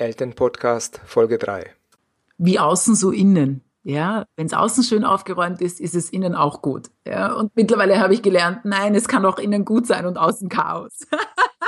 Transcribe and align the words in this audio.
Elternpodcast 0.00 1.02
Folge 1.04 1.36
3. 1.36 1.66
Wie 2.38 2.58
außen, 2.58 2.94
so 2.94 3.10
innen. 3.10 3.62
Ja, 3.82 4.24
wenn 4.34 4.46
es 4.46 4.54
außen 4.54 4.82
schön 4.82 5.04
aufgeräumt 5.04 5.60
ist, 5.60 5.78
ist 5.78 5.94
es 5.94 6.08
innen 6.08 6.34
auch 6.34 6.62
gut. 6.62 6.88
Ja, 7.06 7.34
und 7.34 7.54
mittlerweile 7.54 8.00
habe 8.00 8.14
ich 8.14 8.22
gelernt, 8.22 8.64
nein, 8.64 8.94
es 8.94 9.08
kann 9.08 9.26
auch 9.26 9.38
innen 9.38 9.66
gut 9.66 9.86
sein 9.86 10.06
und 10.06 10.16
außen 10.16 10.48
Chaos. 10.48 11.06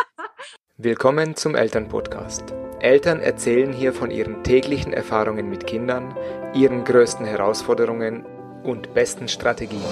Willkommen 0.78 1.36
zum 1.36 1.54
Elternpodcast. 1.54 2.54
Eltern 2.80 3.20
erzählen 3.20 3.70
hier 3.70 3.92
von 3.92 4.10
ihren 4.10 4.42
täglichen 4.42 4.94
Erfahrungen 4.94 5.50
mit 5.50 5.66
Kindern, 5.66 6.16
ihren 6.54 6.84
größten 6.84 7.26
Herausforderungen 7.26 8.24
und 8.64 8.94
besten 8.94 9.28
Strategien. 9.28 9.82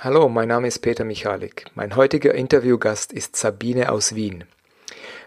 Hallo, 0.00 0.28
mein 0.28 0.46
Name 0.46 0.68
ist 0.68 0.78
Peter 0.78 1.02
Michalik. 1.02 1.64
Mein 1.74 1.96
heutiger 1.96 2.32
Interviewgast 2.32 3.12
ist 3.12 3.34
Sabine 3.34 3.90
aus 3.90 4.14
Wien. 4.14 4.44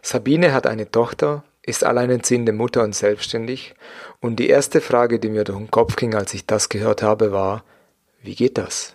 Sabine 0.02 0.54
hat 0.54 0.66
eine 0.66 0.90
Tochter, 0.90 1.44
ist 1.62 1.84
alleinerziehende 1.84 2.54
Mutter 2.54 2.82
und 2.82 2.96
selbstständig 2.96 3.76
und 4.22 4.38
die 4.38 4.48
erste 4.48 4.80
Frage, 4.80 5.20
die 5.20 5.28
mir 5.28 5.44
durch 5.44 5.58
den 5.58 5.72
Kopf 5.72 5.98
ging, 5.98 6.16
als 6.16 6.34
ich 6.34 6.46
das 6.46 6.70
gehört 6.70 7.04
habe, 7.04 7.34
war, 7.34 7.66
wie 8.24 8.34
geht 8.34 8.58
das? 8.58 8.94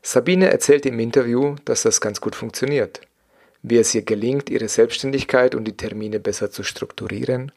Sabine 0.00 0.52
erzählt 0.52 0.86
im 0.86 1.00
Interview, 1.00 1.56
dass 1.64 1.82
das 1.82 2.00
ganz 2.00 2.20
gut 2.20 2.36
funktioniert, 2.36 3.00
wie 3.62 3.78
es 3.78 3.92
ihr 3.96 4.02
gelingt, 4.02 4.48
ihre 4.48 4.68
Selbstständigkeit 4.68 5.56
und 5.56 5.64
die 5.64 5.76
Termine 5.76 6.20
besser 6.20 6.52
zu 6.52 6.62
strukturieren, 6.62 7.50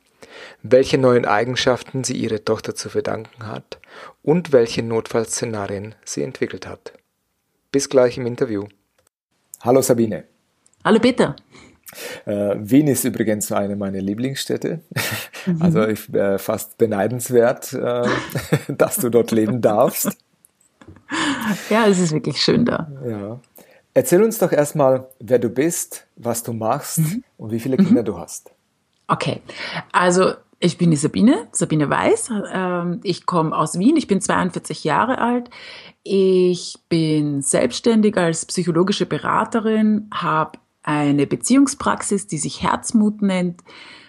welche 0.64 0.98
neuen 0.98 1.26
Eigenschaften 1.26 2.04
sie 2.04 2.16
ihrer 2.16 2.44
Tochter 2.44 2.74
zu 2.74 2.90
verdanken 2.90 3.46
hat 3.46 3.78
und 4.24 4.52
welche 4.52 4.82
Notfallszenarien 4.82 5.94
sie 6.04 6.24
entwickelt 6.24 6.66
hat. 6.66 6.94
Bis 7.72 7.88
gleich 7.88 8.18
im 8.18 8.26
Interview. 8.26 8.66
Hallo 9.62 9.82
Sabine. 9.82 10.26
Hallo 10.84 11.00
Peter. 11.00 11.38
Äh, 12.26 12.56
Wien 12.58 12.88
ist 12.88 13.06
übrigens 13.06 13.50
eine 13.54 13.78
meiner 13.78 14.02
Lieblingsstädte. 14.02 14.82
Mhm. 15.46 15.62
Also 15.62 15.88
ich, 15.88 16.14
äh, 16.14 16.38
fast 16.38 16.78
beneidenswert, 16.78 17.72
äh, 17.72 18.04
dass 18.68 18.98
du 18.98 19.10
dort 19.10 19.32
leben 19.32 19.62
darfst. 19.62 20.18
Ja, 21.70 21.88
es 21.88 22.00
ist 22.00 22.12
wirklich 22.12 22.42
schön 22.42 22.66
da. 22.66 22.92
Ja. 23.08 23.40
Erzähl 23.94 24.22
uns 24.22 24.38
doch 24.38 24.52
erstmal, 24.52 25.08
wer 25.20 25.40
du 25.40 25.50
bist, 25.50 26.08
was 26.18 26.44
du 26.44 26.52
machst 26.52 27.00
mhm. 27.00 27.24
und 27.38 27.52
wie 27.52 27.60
viele 27.62 27.78
Kinder 27.78 28.02
mhm. 28.02 28.06
du 28.06 28.18
hast. 28.18 28.52
Okay, 29.08 29.42
also 29.94 30.34
ich 30.62 30.78
bin 30.78 30.92
die 30.92 30.98
Sabine, 30.98 31.48
Sabine 31.52 31.90
Weiß. 31.90 32.32
Ähm, 32.54 33.00
ich 33.04 33.26
komme 33.26 33.58
aus 33.58 33.78
Wien, 33.80 33.98
ich 33.98 34.08
bin 34.08 34.22
42 34.22 34.84
Jahre 34.84 35.18
alt. 35.18 35.50
Ich 36.04 36.78
bin 36.88 37.42
selbstständig 37.42 38.16
als 38.16 38.46
psychologische 38.46 39.06
Beraterin, 39.06 40.08
habe 40.14 40.60
eine 40.84 41.28
Beziehungspraxis, 41.28 42.28
die 42.28 42.38
sich 42.38 42.62
Herzmut 42.62 43.22
nennt. 43.22 43.62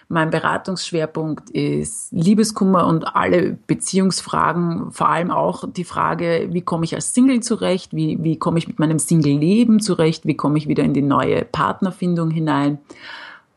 Mein 0.09 0.29
Beratungsschwerpunkt 0.29 1.49
ist 1.49 2.11
Liebeskummer 2.11 2.85
und 2.85 3.15
alle 3.15 3.57
Beziehungsfragen, 3.65 4.91
vor 4.91 5.09
allem 5.09 5.31
auch 5.31 5.63
die 5.71 5.85
Frage, 5.85 6.49
wie 6.51 6.61
komme 6.61 6.85
ich 6.85 6.93
als 6.93 7.15
Single 7.15 7.39
zurecht, 7.39 7.95
wie, 7.95 8.19
wie 8.21 8.37
komme 8.37 8.59
ich 8.59 8.67
mit 8.67 8.77
meinem 8.77 8.99
Single-Leben 8.99 9.79
zurecht, 9.79 10.27
wie 10.27 10.35
komme 10.35 10.59
ich 10.59 10.67
wieder 10.67 10.83
in 10.83 10.93
die 10.93 11.01
neue 11.01 11.45
Partnerfindung 11.45 12.29
hinein. 12.29 12.77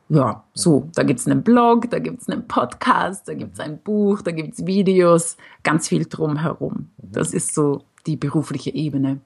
Ja, 0.08 0.44
so, 0.54 0.88
da 0.94 1.02
gibt's 1.02 1.26
einen 1.26 1.42
Blog, 1.42 1.90
da 1.90 1.98
gibt's 1.98 2.28
einen 2.28 2.46
Podcast, 2.46 3.26
da 3.26 3.34
gibt's 3.34 3.58
ein 3.58 3.78
Buch, 3.78 4.22
da 4.22 4.30
gibt's 4.30 4.64
Videos, 4.64 5.36
ganz 5.64 5.88
viel 5.88 6.06
drumherum. 6.06 6.90
Das 6.98 7.32
ist 7.32 7.54
so 7.54 7.82
die 8.06 8.16
berufliche 8.16 8.72
Ebene. 8.72 9.20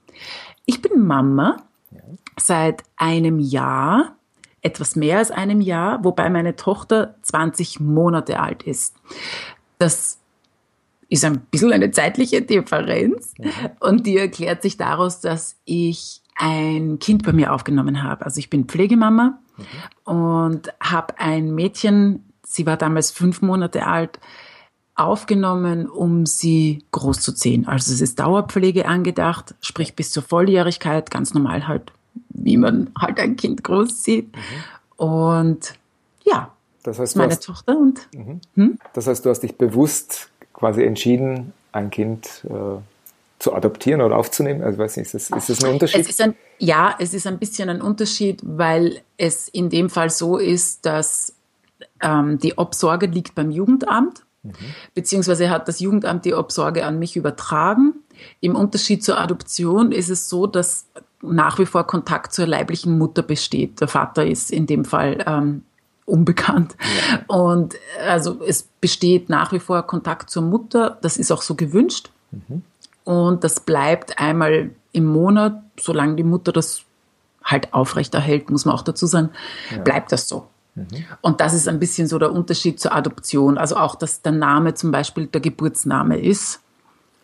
Ich 0.64 0.80
bin 0.80 1.06
Mama 1.06 1.58
seit 2.38 2.82
einem 2.96 3.38
Jahr, 3.38 4.16
etwas 4.62 4.96
mehr 4.96 5.19
als 5.19 5.30
einem 5.30 5.60
Jahr, 5.60 6.02
wobei 6.02 6.30
meine 6.30 6.56
Tochter 6.56 7.14
20 7.22 7.80
Monate 7.80 8.40
alt 8.40 8.62
ist. 8.62 8.96
Das 9.78 10.19
ist 11.08 11.24
ein 11.24 11.40
bisschen 11.50 11.72
eine 11.72 11.90
zeitliche 11.90 12.40
Differenz 12.40 13.34
ja. 13.38 13.50
und 13.80 14.06
die 14.06 14.16
erklärt 14.16 14.62
sich 14.62 14.76
daraus, 14.76 15.20
dass 15.20 15.58
ich 15.64 16.22
ein 16.36 16.98
Kind 16.98 17.24
bei 17.24 17.32
mir 17.32 17.52
aufgenommen 17.52 18.02
habe. 18.02 18.24
Also 18.24 18.38
ich 18.38 18.48
bin 18.48 18.64
Pflegemama 18.64 19.38
mhm. 19.60 20.12
und 20.12 20.72
habe 20.81 21.19
ein 21.19 21.54
Mädchen, 21.54 22.25
sie 22.44 22.66
war 22.66 22.76
damals 22.76 23.10
fünf 23.10 23.43
Monate 23.43 23.87
alt, 23.87 24.19
aufgenommen, 24.94 25.88
um 25.88 26.26
sie 26.26 26.84
großzuziehen. 26.93 27.66
Also 27.66 27.93
es 27.93 28.00
ist 28.00 28.20
Dauerpflege 28.20 28.87
angedacht, 28.87 29.54
sprich 29.62 29.97
bis 29.97 30.12
zur 30.12 30.22
Volljährigkeit, 30.22 31.10
ganz 31.10 31.32
normal 31.32 31.66
halt, 31.66 31.93
wie 32.28 32.59
man 32.59 32.91
halt 32.99 33.19
ein 33.19 33.37
Kind 33.37 33.65
großzieht. 33.65 34.34
Mhm. 34.34 35.04
Und 35.04 35.75
ja, 36.25 36.53
das 36.82 36.99
heißt, 36.99 37.16
meine 37.16 37.32
hast, 37.32 37.44
Tochter 37.44 37.78
und. 37.78 38.09
Mhm. 38.15 38.41
Hm? 38.56 38.78
Das 38.93 39.06
heißt, 39.06 39.25
du 39.25 39.31
hast 39.31 39.41
dich 39.41 39.56
bewusst 39.56 40.31
quasi 40.53 40.82
entschieden, 40.82 41.53
ein 41.72 41.91
Kind 41.91 42.44
äh, 42.49 42.81
zu 43.40 43.52
adoptieren 43.52 44.00
oder 44.00 44.16
aufzunehmen? 44.16 44.62
Also 44.62 44.78
weiß 44.78 44.96
nicht, 44.96 45.12
ist 45.12 45.30
das, 45.32 45.36
ist 45.36 45.48
das 45.50 45.64
ein 45.64 45.72
Unterschied? 45.72 46.08
Es 46.08 46.20
ein, 46.20 46.36
ja, 46.58 46.94
es 47.00 47.12
ist 47.12 47.26
ein 47.26 47.38
bisschen 47.38 47.68
ein 47.68 47.82
Unterschied, 47.82 48.40
weil 48.44 49.00
es 49.16 49.48
in 49.48 49.68
dem 49.68 49.90
Fall 49.90 50.10
so 50.10 50.36
ist, 50.38 50.86
dass 50.86 51.34
ähm, 52.00 52.38
die 52.38 52.56
Obsorge 52.56 53.06
liegt 53.06 53.34
beim 53.34 53.50
Jugendamt 53.50 54.22
Mhm. 54.42 54.54
Beziehungsweise 54.94 55.50
hat 55.50 55.68
das 55.68 55.80
Jugendamt 55.80 56.24
die 56.24 56.34
Obsorge 56.34 56.84
an 56.84 56.98
mich 56.98 57.16
übertragen. 57.16 57.94
Im 58.40 58.56
Unterschied 58.56 59.04
zur 59.04 59.18
Adoption 59.18 59.92
ist 59.92 60.08
es 60.08 60.28
so, 60.28 60.46
dass 60.46 60.86
nach 61.22 61.58
wie 61.58 61.66
vor 61.66 61.86
Kontakt 61.86 62.32
zur 62.32 62.46
leiblichen 62.46 62.96
Mutter 62.96 63.22
besteht. 63.22 63.80
Der 63.80 63.88
Vater 63.88 64.26
ist 64.26 64.50
in 64.50 64.66
dem 64.66 64.84
Fall 64.84 65.22
ähm, 65.26 65.62
unbekannt. 66.06 66.76
Ja. 67.10 67.36
Und 67.36 67.76
also 68.06 68.42
es 68.42 68.66
besteht 68.80 69.28
nach 69.28 69.52
wie 69.52 69.60
vor 69.60 69.82
Kontakt 69.82 70.30
zur 70.30 70.42
Mutter. 70.42 70.98
Das 71.02 71.18
ist 71.18 71.30
auch 71.30 71.42
so 71.42 71.54
gewünscht. 71.54 72.10
Mhm. 72.30 72.62
Und 73.10 73.43
das 73.43 73.59
bleibt 73.59 74.21
einmal 74.21 74.71
im 74.93 75.04
Monat, 75.04 75.60
solange 75.81 76.15
die 76.15 76.22
Mutter 76.22 76.53
das 76.53 76.82
halt 77.43 77.75
aufrechterhält, 77.75 78.50
muss 78.50 78.66
man 78.66 78.76
auch 78.76 78.82
dazu 78.82 79.06
sagen, 79.06 79.31
ja. 79.72 79.78
bleibt 79.78 80.12
das 80.12 80.28
so. 80.28 80.47
Mhm. 80.76 80.87
Und 81.20 81.41
das 81.41 81.53
ist 81.53 81.66
ein 81.66 81.81
bisschen 81.81 82.06
so 82.06 82.20
der 82.20 82.31
Unterschied 82.31 82.78
zur 82.78 82.94
Adoption. 82.94 83.59
Also 83.59 83.75
auch, 83.75 83.97
dass 83.97 84.22
der 84.22 84.31
Name 84.31 84.75
zum 84.75 84.93
Beispiel 84.93 85.26
der 85.26 85.41
Geburtsname 85.41 86.20
ist, 86.20 86.60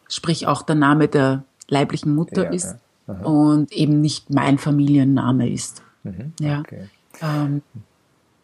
sprich 0.08 0.48
auch 0.48 0.62
der 0.62 0.74
Name 0.74 1.06
der 1.06 1.44
leiblichen 1.68 2.16
Mutter 2.16 2.46
ja, 2.46 2.50
ist 2.50 2.74
ja. 3.06 3.14
und 3.20 3.70
eben 3.70 4.00
nicht 4.00 4.28
mein 4.28 4.58
Familienname 4.58 5.48
ist. 5.48 5.84
Mhm. 6.02 6.32
Ja. 6.40 6.60
Okay. 6.62 6.88
Ähm, 7.22 7.62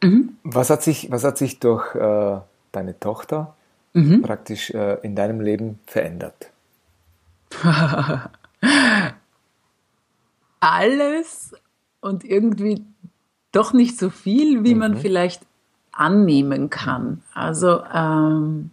mhm. 0.01 0.37
was, 0.45 0.71
hat 0.71 0.85
sich, 0.85 1.11
was 1.11 1.25
hat 1.25 1.39
sich 1.39 1.59
durch 1.59 1.93
äh, 1.97 2.39
deine 2.71 3.01
Tochter 3.01 3.57
mhm. 3.95 4.23
praktisch 4.23 4.71
äh, 4.71 5.01
in 5.03 5.17
deinem 5.17 5.41
Leben 5.41 5.81
verändert? 5.87 6.52
Alles 10.61 11.55
und 12.01 12.25
irgendwie 12.25 12.85
doch 13.53 13.73
nicht 13.73 13.99
so 13.99 14.11
viel, 14.11 14.65
wie 14.65 14.75
mhm. 14.75 14.81
man 14.81 14.97
vielleicht 14.97 15.43
annehmen 15.93 16.71
kann. 16.71 17.23
Also 17.35 17.83
ähm, 17.93 18.71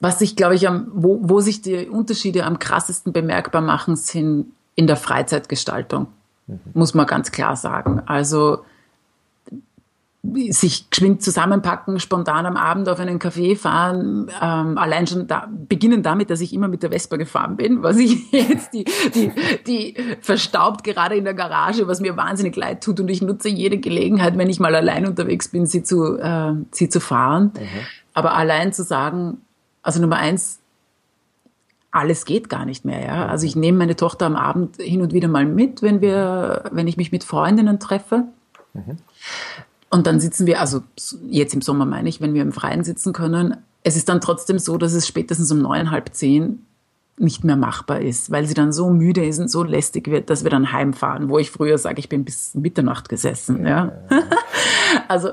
was 0.00 0.18
sich, 0.18 0.36
glaube 0.36 0.54
ich, 0.54 0.66
am, 0.68 0.90
wo, 0.92 1.20
wo 1.22 1.40
sich 1.40 1.62
die 1.62 1.88
Unterschiede 1.88 2.44
am 2.44 2.58
krassesten 2.58 3.12
bemerkbar 3.12 3.62
machen, 3.62 3.96
sind 3.96 4.52
in 4.74 4.86
der 4.86 4.96
Freizeitgestaltung, 4.96 6.08
mhm. 6.46 6.60
muss 6.74 6.94
man 6.94 7.06
ganz 7.06 7.32
klar 7.32 7.56
sagen. 7.56 8.02
Also 8.06 8.64
sich 10.22 10.90
geschwind 10.90 11.22
zusammenpacken, 11.22 11.98
spontan 11.98 12.44
am 12.44 12.56
Abend 12.56 12.88
auf 12.90 13.00
einen 13.00 13.18
Café 13.18 13.56
fahren, 13.56 14.30
ähm, 14.40 14.76
allein 14.76 15.06
schon 15.06 15.26
da, 15.26 15.48
beginnen 15.50 16.02
damit, 16.02 16.28
dass 16.28 16.42
ich 16.42 16.52
immer 16.52 16.68
mit 16.68 16.82
der 16.82 16.90
Vespa 16.90 17.16
gefahren 17.16 17.56
bin, 17.56 17.82
was 17.82 17.96
ich 17.96 18.30
jetzt 18.32 18.74
die, 18.74 18.84
die, 19.14 19.32
die 19.66 19.96
verstaubt 20.20 20.84
gerade 20.84 21.16
in 21.16 21.24
der 21.24 21.32
Garage, 21.32 21.88
was 21.88 22.00
mir 22.00 22.18
wahnsinnig 22.18 22.54
leid 22.54 22.84
tut 22.84 23.00
und 23.00 23.08
ich 23.08 23.22
nutze 23.22 23.48
jede 23.48 23.78
Gelegenheit, 23.78 24.36
wenn 24.36 24.50
ich 24.50 24.60
mal 24.60 24.74
allein 24.74 25.06
unterwegs 25.06 25.48
bin, 25.48 25.64
sie 25.64 25.82
zu, 25.82 26.18
äh, 26.18 26.52
sie 26.70 26.90
zu 26.90 27.00
fahren. 27.00 27.52
Mhm. 27.58 27.66
Aber 28.12 28.34
allein 28.34 28.74
zu 28.74 28.84
sagen, 28.84 29.38
also 29.82 30.02
Nummer 30.02 30.16
eins, 30.16 30.58
alles 31.92 32.26
geht 32.26 32.50
gar 32.50 32.66
nicht 32.66 32.84
mehr, 32.84 33.04
ja. 33.04 33.26
Also 33.26 33.46
ich 33.46 33.56
nehme 33.56 33.78
meine 33.78 33.96
Tochter 33.96 34.26
am 34.26 34.36
Abend 34.36 34.76
hin 34.76 35.00
und 35.00 35.14
wieder 35.14 35.28
mal 35.28 35.46
mit, 35.46 35.80
wenn 35.80 36.02
wir, 36.02 36.64
wenn 36.72 36.86
ich 36.86 36.98
mich 36.98 37.10
mit 37.10 37.24
Freundinnen 37.24 37.80
treffe. 37.80 38.24
Mhm. 38.74 38.98
Und 39.90 40.06
dann 40.06 40.20
sitzen 40.20 40.46
wir, 40.46 40.60
also 40.60 40.82
jetzt 41.28 41.52
im 41.52 41.62
Sommer 41.62 41.84
meine 41.84 42.08
ich, 42.08 42.20
wenn 42.20 42.32
wir 42.32 42.42
im 42.42 42.52
Freien 42.52 42.84
sitzen 42.84 43.12
können, 43.12 43.56
es 43.82 43.96
ist 43.96 44.08
dann 44.08 44.20
trotzdem 44.20 44.58
so, 44.58 44.78
dass 44.78 44.92
es 44.92 45.06
spätestens 45.06 45.50
um 45.50 45.58
neun, 45.58 45.90
halb 45.90 46.14
zehn 46.14 46.64
nicht 47.16 47.44
mehr 47.44 47.56
machbar 47.56 48.00
ist, 48.00 48.30
weil 48.30 48.46
sie 48.46 48.54
dann 48.54 48.72
so 48.72 48.88
müde 48.88 49.24
ist 49.24 49.38
und 49.38 49.50
so 49.50 49.62
lästig 49.62 50.08
wird, 50.08 50.30
dass 50.30 50.42
wir 50.42 50.50
dann 50.50 50.72
heimfahren, 50.72 51.28
wo 51.28 51.38
ich 51.38 51.50
früher 51.50 51.76
sage, 51.76 51.98
ich 51.98 52.08
bin 52.08 52.24
bis 52.24 52.54
Mitternacht 52.54 53.08
gesessen. 53.08 53.66
Ja. 53.66 53.92
also 55.08 55.30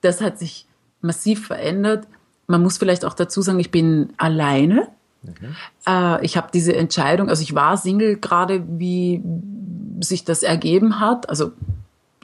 das 0.00 0.22
hat 0.22 0.38
sich 0.38 0.66
massiv 1.02 1.46
verändert. 1.46 2.06
man 2.46 2.62
muss 2.62 2.78
vielleicht 2.78 3.04
auch 3.04 3.14
dazu 3.14 3.42
sagen, 3.42 3.60
ich 3.60 3.70
bin 3.70 4.10
alleine. 4.16 4.88
Mhm. 5.22 5.56
Äh, 5.86 6.24
ich 6.24 6.36
habe 6.36 6.48
diese 6.52 6.74
Entscheidung, 6.74 7.28
also 7.28 7.42
ich 7.42 7.54
war 7.54 7.76
Single 7.76 8.16
gerade, 8.16 8.64
wie 8.78 9.22
sich 10.00 10.24
das 10.24 10.42
ergeben 10.42 10.98
hat. 10.98 11.28
Also 11.28 11.52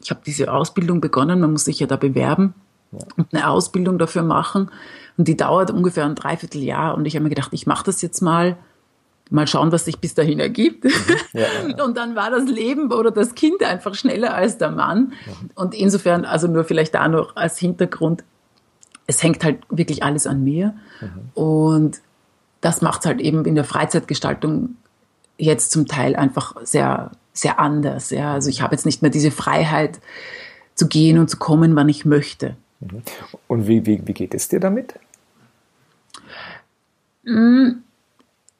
ich 0.05 0.11
habe 0.11 0.21
diese 0.25 0.53
Ausbildung 0.53 1.01
begonnen, 1.01 1.41
man 1.41 1.53
muss 1.53 1.65
sich 1.65 1.81
ja 1.81 1.87
da 1.87 1.97
bewerben 1.97 2.55
ja. 2.93 2.99
und 3.17 3.33
eine 3.33 3.49
Ausbildung 3.49 3.99
dafür 3.99 4.23
machen. 4.23 4.71
Und 5.17 5.29
die 5.29 5.37
dauert 5.37 5.71
ungefähr 5.71 6.05
ein 6.05 6.15
Dreivierteljahr. 6.15 6.95
Und 6.95 7.07
ich 7.07 7.15
habe 7.15 7.23
mir 7.23 7.31
gedacht, 7.31 7.51
ich 7.53 7.67
mache 7.67 7.85
das 7.85 8.03
jetzt 8.03 8.21
mal 8.21 8.57
mal 9.31 9.47
schauen, 9.47 9.73
was 9.73 9.87
sich 9.87 9.99
bis 10.01 10.13
dahin 10.15 10.39
ergibt. 10.39 10.85
Mhm. 10.85 10.91
Ja, 11.33 11.41
ja. 11.41 11.85
Und 11.85 11.97
dann 11.97 12.15
war 12.15 12.31
das 12.31 12.45
Leben 12.45 12.93
oder 12.93 13.11
das 13.11 13.35
Kind 13.35 13.63
einfach 13.63 13.95
schneller 13.95 14.35
als 14.35 14.59
der 14.59 14.71
Mann. 14.71 15.15
Mhm. 15.27 15.51
Und 15.55 15.75
insofern, 15.75 16.25
also 16.25 16.47
nur 16.47 16.65
vielleicht 16.65 16.95
da 16.95 17.09
noch 17.09 17.35
als 17.35 17.59
Hintergrund, 17.59 18.23
es 19.07 19.23
hängt 19.23 19.43
halt 19.43 19.61
wirklich 19.71 20.03
alles 20.03 20.27
an 20.27 20.45
mir. 20.45 20.75
Mhm. 21.01 21.43
Und 21.43 22.01
das 22.61 22.83
macht 22.83 23.01
es 23.01 23.07
halt 23.07 23.21
eben 23.21 23.45
in 23.47 23.55
der 23.55 23.65
Freizeitgestaltung 23.65 24.77
jetzt 25.39 25.71
zum 25.71 25.87
Teil 25.87 26.17
einfach 26.17 26.55
sehr, 26.63 27.11
sehr 27.33 27.59
anders. 27.59 28.11
Ja. 28.11 28.33
Also 28.33 28.51
ich 28.51 28.63
habe 28.63 28.75
jetzt 28.75 28.87
nicht 28.87 29.03
mehr 29.03 29.11
diese 29.11 29.31
Freiheit 29.31 30.01
zu 30.75 30.89
gehen 30.89 31.19
und 31.19 31.29
zu 31.29 31.37
kommen, 31.39 31.77
wann 31.77 31.89
ich 31.89 32.05
möchte. 32.05 32.57
Mhm. 32.81 33.03
Und 33.49 33.69
wie, 33.69 33.87
wie, 33.87 34.07
wie 34.07 34.13
geht 34.13 34.35
es 34.35 34.49
dir 34.49 34.61
damit? 34.61 34.95
Mm, 37.25 37.83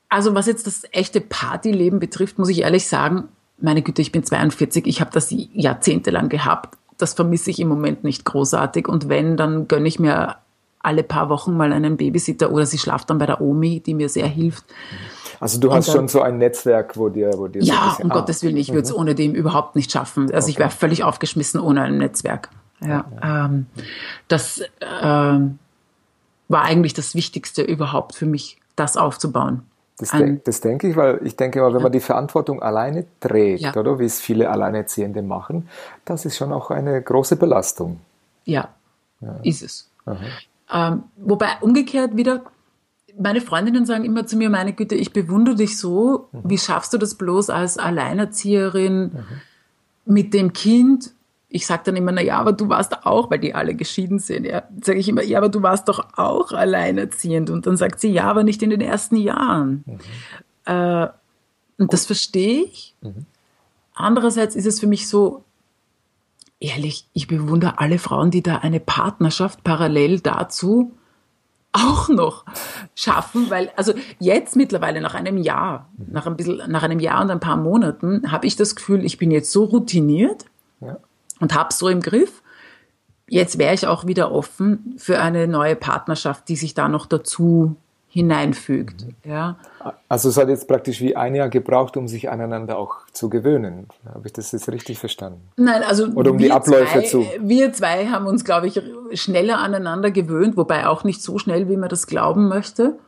also 0.09 0.35
was 0.35 0.47
jetzt 0.47 0.67
das 0.67 0.85
echte 0.93 1.21
Partyleben 1.21 2.01
betrifft, 2.01 2.39
muss 2.39 2.49
ich 2.49 2.63
ehrlich 2.63 2.87
sagen, 2.87 3.29
meine 3.59 3.83
Güte, 3.83 4.03
ich 4.03 4.13
bin 4.13 4.25
42, 4.25 4.87
ich 4.87 5.01
habe 5.01 5.11
das 5.13 5.29
jahrzehntelang 5.31 6.29
gehabt. 6.29 6.77
Das 6.99 7.15
vermisse 7.15 7.51
ich 7.51 7.61
im 7.61 7.69
Moment 7.69 8.05
nicht 8.05 8.25
großartig. 8.25 8.89
Und 8.89 9.09
wenn, 9.09 9.37
dann 9.37 9.69
gönne 9.69 9.89
ich 9.89 9.99
mir 9.99 10.37
alle 10.81 11.03
paar 11.03 11.29
Wochen 11.29 11.57
mal 11.57 11.73
einen 11.73 11.97
Babysitter 11.97 12.53
oder 12.53 12.67
sie 12.67 12.79
schlaft 12.79 13.11
dann 13.11 13.19
bei 13.19 13.27
der 13.27 13.41
Omi, 13.41 13.81
die 13.81 13.95
mir 13.95 14.09
sehr 14.09 14.29
hilft. 14.29 14.65
Also 15.45 15.61
du 15.61 15.75
hast 15.75 15.89
dann, 15.89 15.95
schon 15.95 16.09
so 16.09 16.23
ein 16.23 16.39
Netzwerk, 16.39 16.97
wo 16.97 17.11
dir, 17.11 17.33
wo 17.37 17.49
dir 17.49 17.63
ja, 17.63 17.75
so 17.75 17.89
bisschen, 17.89 18.05
um 18.07 18.11
ah, 18.13 18.15
Gottes 18.15 18.43
Willen, 18.43 18.57
ich 18.57 18.71
würde 18.71 18.87
es 18.87 18.93
mhm. 18.93 18.99
ohne 18.99 19.15
dem 19.15 19.35
überhaupt 19.35 19.77
nicht 19.77 19.93
schaffen. 19.93 20.33
Also 20.33 20.47
okay. 20.47 20.53
ich 20.53 20.59
wäre 20.59 20.71
völlig 20.71 21.05
aufgeschmissen 21.05 21.61
ohne 21.61 21.83
ein 21.83 21.99
Netzwerk. 21.99 22.49
Ja, 22.81 23.05
ja. 23.23 23.45
Ähm, 23.45 23.67
das 24.27 24.63
ähm, 24.81 25.59
war 26.49 26.63
eigentlich 26.63 26.95
das 26.95 27.15
Wichtigste 27.15 27.61
überhaupt 27.61 28.15
für 28.15 28.25
mich, 28.25 28.59
das 28.75 28.97
aufzubauen. 28.97 29.65
Das, 29.99 30.13
de 30.13 30.41
das, 30.43 30.63
denke 30.63 30.89
ich, 30.89 30.97
weil 30.97 31.21
ich 31.25 31.37
denke 31.37 31.59
immer, 31.59 31.75
wenn 31.75 31.83
man 31.83 31.93
die 31.93 32.01
Verantwortung 32.01 32.63
alleine 32.63 33.05
trägt, 33.21 33.77
oder 33.77 33.99
wie 33.99 34.07
es 34.07 34.21
viele 34.21 34.49
Alleinerziehende 34.49 35.21
machen, 35.21 35.69
das 36.07 36.25
ist 36.25 36.39
schon 36.39 36.55
auch 36.55 36.71
eine 36.71 37.03
große 37.03 37.37
Belastung. 37.37 38.01
Ja, 38.47 38.71
ja. 39.21 39.37
ist 39.43 39.63
es. 39.63 39.91
Ähm, 40.73 41.03
wobei 41.17 41.49
umgekehrt 41.61 42.17
wieder, 42.17 42.45
meine 43.19 43.41
Freundinnen 43.41 43.87
sagen 43.87 44.05
immer 44.05 44.27
zu 44.27 44.37
mir, 44.37 44.51
meine 44.51 44.73
Güte, 44.73 44.95
ich 44.95 45.13
bewundere 45.13 45.55
dich 45.55 45.79
so, 45.79 46.29
mhm. 46.33 46.41
wie 46.45 46.59
schaffst 46.59 46.93
du 46.93 46.99
das 46.99 47.15
bloß 47.15 47.51
als 47.51 47.79
Alleinerzieherin 47.79 49.13
mhm. 49.13 50.13
mit 50.13 50.35
dem 50.35 50.53
Kind 50.53 51.15
ich 51.55 51.69
sage 51.69 51.83
dann 51.85 51.95
immer, 51.95 52.11
na 52.11 52.21
ja, 52.21 52.37
aber 52.37 52.53
du 52.53 52.69
warst 52.69 53.07
auch, 53.07 53.31
weil 53.31 53.39
die 53.39 53.55
alle 53.55 53.77
geschieden 53.77 54.19
sind, 54.19 54.45
ja, 54.45 54.65
sage 54.83 54.99
ich 54.99 55.09
immer, 55.09 55.23
ja, 55.23 55.39
aber 55.39 55.49
du 55.49 55.63
warst 55.63 55.89
doch 55.89 56.05
auch 56.17 56.51
alleinerziehend. 56.51 57.49
Und 57.49 57.69
dann 57.69 57.77
sagt 57.77 58.01
sie, 58.01 58.09
ja, 58.09 58.25
aber 58.25 58.43
nicht 58.43 58.61
in 58.65 58.71
den 58.71 58.81
ersten 58.81 59.15
Jahren. 59.15 59.85
Mhm. 59.87 59.99
Äh, 60.65 61.09
und 61.79 61.93
das 61.93 62.07
verstehe 62.07 62.65
ich. 62.65 62.97
Mhm. 63.03 63.27
Andererseits 63.95 64.57
ist 64.57 64.67
es 64.67 64.81
für 64.81 64.89
mich 64.89 65.07
so, 65.09 65.45
ehrlich, 66.59 67.07
ich 67.13 67.29
bewundere 67.29 67.79
alle 67.79 68.01
Frauen, 68.01 68.33
die 68.33 68.43
da 68.43 68.57
eine 68.57 68.81
Partnerschaft 68.81 69.63
parallel 69.63 70.19
dazu 70.19 70.91
auch 71.75 72.09
noch 72.09 72.47
schaffen, 72.95 73.51
weil 73.51 73.71
also 73.77 73.93
jetzt 74.19 74.57
mittlerweile 74.57 75.03
nach 75.03 75.15
einem 75.15 75.37
Jahr, 75.37 75.91
nach 75.99 76.27
ein 76.27 76.37
bisschen, 76.37 76.63
nach 76.71 76.83
einem 76.83 77.01
Jahr 77.01 77.21
und 77.21 77.31
ein 77.31 77.41
paar 77.41 77.59
Monaten 77.59 78.33
habe 78.33 78.47
ich 78.47 78.57
das 78.57 78.75
Gefühl, 78.75 79.05
ich 79.05 79.19
bin 79.19 79.31
jetzt 79.31 79.53
so 79.53 79.65
routiniert, 79.65 80.47
ja 80.81 80.97
und 81.41 81.55
habe 81.55 81.73
so 81.73 81.89
im 81.89 82.01
Griff. 82.01 82.43
Jetzt 83.29 83.59
wäre 83.59 83.75
ich 83.75 83.87
auch 83.87 84.07
wieder 84.07 84.33
offen 84.33 84.95
für 84.99 85.21
eine 85.21 85.49
neue 85.49 85.77
Partnerschaft, 85.77 86.49
die 86.49 86.57
sich 86.57 86.75
da 86.75 86.89
noch 86.89 87.07
dazu 87.07 87.77
hineinfügt. 88.15 89.07
Mhm. 89.07 89.15
Ja. 89.25 89.57
Also 90.09 90.29
es 90.29 90.37
hat 90.37 90.49
jetzt 90.49 90.69
praktisch 90.69 91.01
wie 91.01 91.17
ein 91.17 91.35
Jahr 91.35 91.49
gebraucht, 91.49 91.97
um 91.97 92.07
sich 92.07 92.31
aneinander 92.31 92.79
auch 92.79 92.99
zu 93.11 93.29
gewöhnen. 93.29 93.89
Habe 94.07 94.29
ich 94.29 94.33
das 94.33 94.53
jetzt 94.53 94.69
richtig 94.69 95.01
verstanden? 95.01 95.51
Nein, 95.57 95.83
also 95.83 96.07
oder 96.07 96.31
um 96.31 96.39
die 96.39 96.53
Abläufe 96.53 97.01
zwei, 97.01 97.07
zu. 97.07 97.27
Wir 97.41 97.73
zwei 97.73 98.07
haben 98.07 98.27
uns, 98.27 98.45
glaube 98.45 98.69
ich, 98.69 98.81
schneller 99.21 99.59
aneinander 99.59 100.13
gewöhnt, 100.13 100.57
wobei 100.57 100.87
auch 100.87 101.03
nicht 101.03 101.23
so 101.23 101.39
schnell, 101.39 101.69
wie 101.69 101.77
man 101.77 101.89
das 101.89 102.07
glauben 102.07 102.47
möchte. 102.47 103.01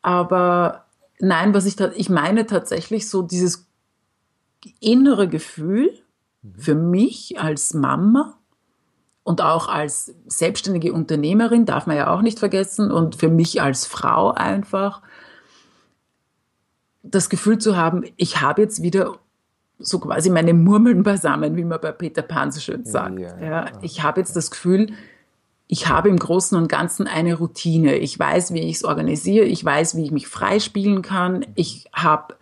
Aber 0.00 0.86
nein, 1.18 1.52
was 1.52 1.66
ich 1.66 1.78
ich 1.78 2.08
meine 2.08 2.46
tatsächlich 2.46 3.10
so 3.10 3.20
dieses 3.20 3.66
innere 4.80 5.28
Gefühl, 5.28 5.90
für 6.56 6.74
mich 6.74 7.38
als 7.38 7.74
Mama 7.74 8.38
und 9.22 9.42
auch 9.42 9.68
als 9.68 10.14
selbstständige 10.26 10.92
Unternehmerin, 10.92 11.66
darf 11.66 11.86
man 11.86 11.96
ja 11.96 12.12
auch 12.12 12.22
nicht 12.22 12.38
vergessen, 12.38 12.90
und 12.90 13.16
für 13.16 13.28
mich 13.28 13.62
als 13.62 13.86
Frau 13.86 14.32
einfach, 14.32 15.02
das 17.02 17.30
Gefühl 17.30 17.58
zu 17.58 17.76
haben, 17.76 18.04
ich 18.16 18.40
habe 18.40 18.62
jetzt 18.62 18.82
wieder 18.82 19.18
so 19.78 19.98
quasi 19.98 20.30
meine 20.30 20.52
Murmeln 20.52 21.02
beisammen, 21.02 21.56
wie 21.56 21.64
man 21.64 21.80
bei 21.80 21.92
Peter 21.92 22.22
Pan 22.22 22.52
so 22.52 22.60
schön 22.60 22.84
sagt. 22.84 23.18
Ja, 23.18 23.38
ja. 23.38 23.66
Ich 23.80 24.02
habe 24.02 24.20
jetzt 24.20 24.36
das 24.36 24.50
Gefühl, 24.50 24.92
ich 25.66 25.88
habe 25.88 26.08
im 26.08 26.18
Großen 26.18 26.58
und 26.58 26.68
Ganzen 26.68 27.06
eine 27.06 27.34
Routine. 27.34 27.96
Ich 27.96 28.18
weiß, 28.18 28.52
wie 28.52 28.60
ich 28.60 28.76
es 28.76 28.84
organisiere. 28.84 29.46
Ich 29.46 29.64
weiß, 29.64 29.96
wie 29.96 30.04
ich 30.04 30.10
mich 30.10 30.26
freispielen 30.26 31.00
kann. 31.00 31.46
Ich 31.54 31.88
habe 31.94 32.34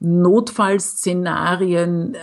Notfallszenarien 0.00 2.16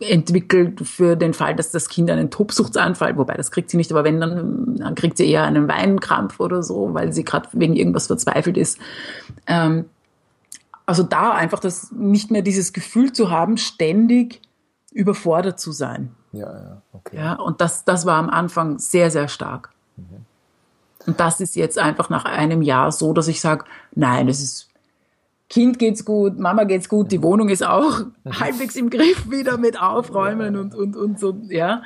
entwickelt 0.00 0.86
für 0.86 1.16
den 1.16 1.34
Fall, 1.34 1.54
dass 1.54 1.70
das 1.70 1.88
Kind 1.88 2.10
einen 2.10 2.30
Tobsuchtsanfall, 2.30 3.16
wobei 3.16 3.34
das 3.34 3.50
kriegt 3.50 3.70
sie 3.70 3.76
nicht, 3.76 3.90
aber 3.92 4.04
wenn, 4.04 4.20
dann, 4.20 4.76
dann 4.76 4.94
kriegt 4.94 5.16
sie 5.16 5.28
eher 5.30 5.44
einen 5.44 5.68
Weinkrampf 5.68 6.40
oder 6.40 6.62
so, 6.62 6.94
weil 6.94 7.12
sie 7.12 7.24
gerade 7.24 7.48
wegen 7.52 7.76
irgendwas 7.76 8.08
verzweifelt 8.08 8.56
ist. 8.56 8.78
Ähm, 9.46 9.86
also 10.86 11.02
da 11.02 11.32
einfach 11.32 11.60
das 11.60 11.92
nicht 11.92 12.30
mehr 12.30 12.42
dieses 12.42 12.72
Gefühl 12.72 13.12
zu 13.12 13.30
haben, 13.30 13.56
ständig 13.56 14.42
überfordert 14.92 15.58
zu 15.58 15.72
sein. 15.72 16.14
Ja, 16.32 16.52
ja, 16.52 16.82
okay. 16.92 17.16
Ja, 17.16 17.34
und 17.34 17.60
das, 17.60 17.84
das 17.84 18.06
war 18.06 18.18
am 18.18 18.28
Anfang 18.28 18.78
sehr, 18.78 19.10
sehr 19.10 19.28
stark. 19.28 19.70
Mhm. 19.96 20.26
Und 21.06 21.20
das 21.20 21.40
ist 21.40 21.56
jetzt 21.56 21.78
einfach 21.78 22.10
nach 22.10 22.24
einem 22.24 22.62
Jahr 22.62 22.90
so, 22.92 23.12
dass 23.12 23.28
ich 23.28 23.40
sage, 23.40 23.64
nein, 23.94 24.28
es 24.28 24.42
ist 24.42 24.68
Kind 25.54 25.78
geht's 25.78 26.04
gut, 26.04 26.36
Mama 26.40 26.64
geht's 26.64 26.88
gut, 26.88 27.12
die 27.12 27.22
Wohnung 27.22 27.48
ist 27.48 27.64
auch 27.64 28.00
mhm. 28.00 28.40
halbwegs 28.40 28.74
im 28.74 28.90
Griff 28.90 29.30
wieder 29.30 29.56
mit 29.56 29.80
Aufräumen 29.80 30.56
und, 30.56 30.74
und, 30.74 30.96
und 30.96 31.20
so, 31.20 31.36
ja. 31.48 31.82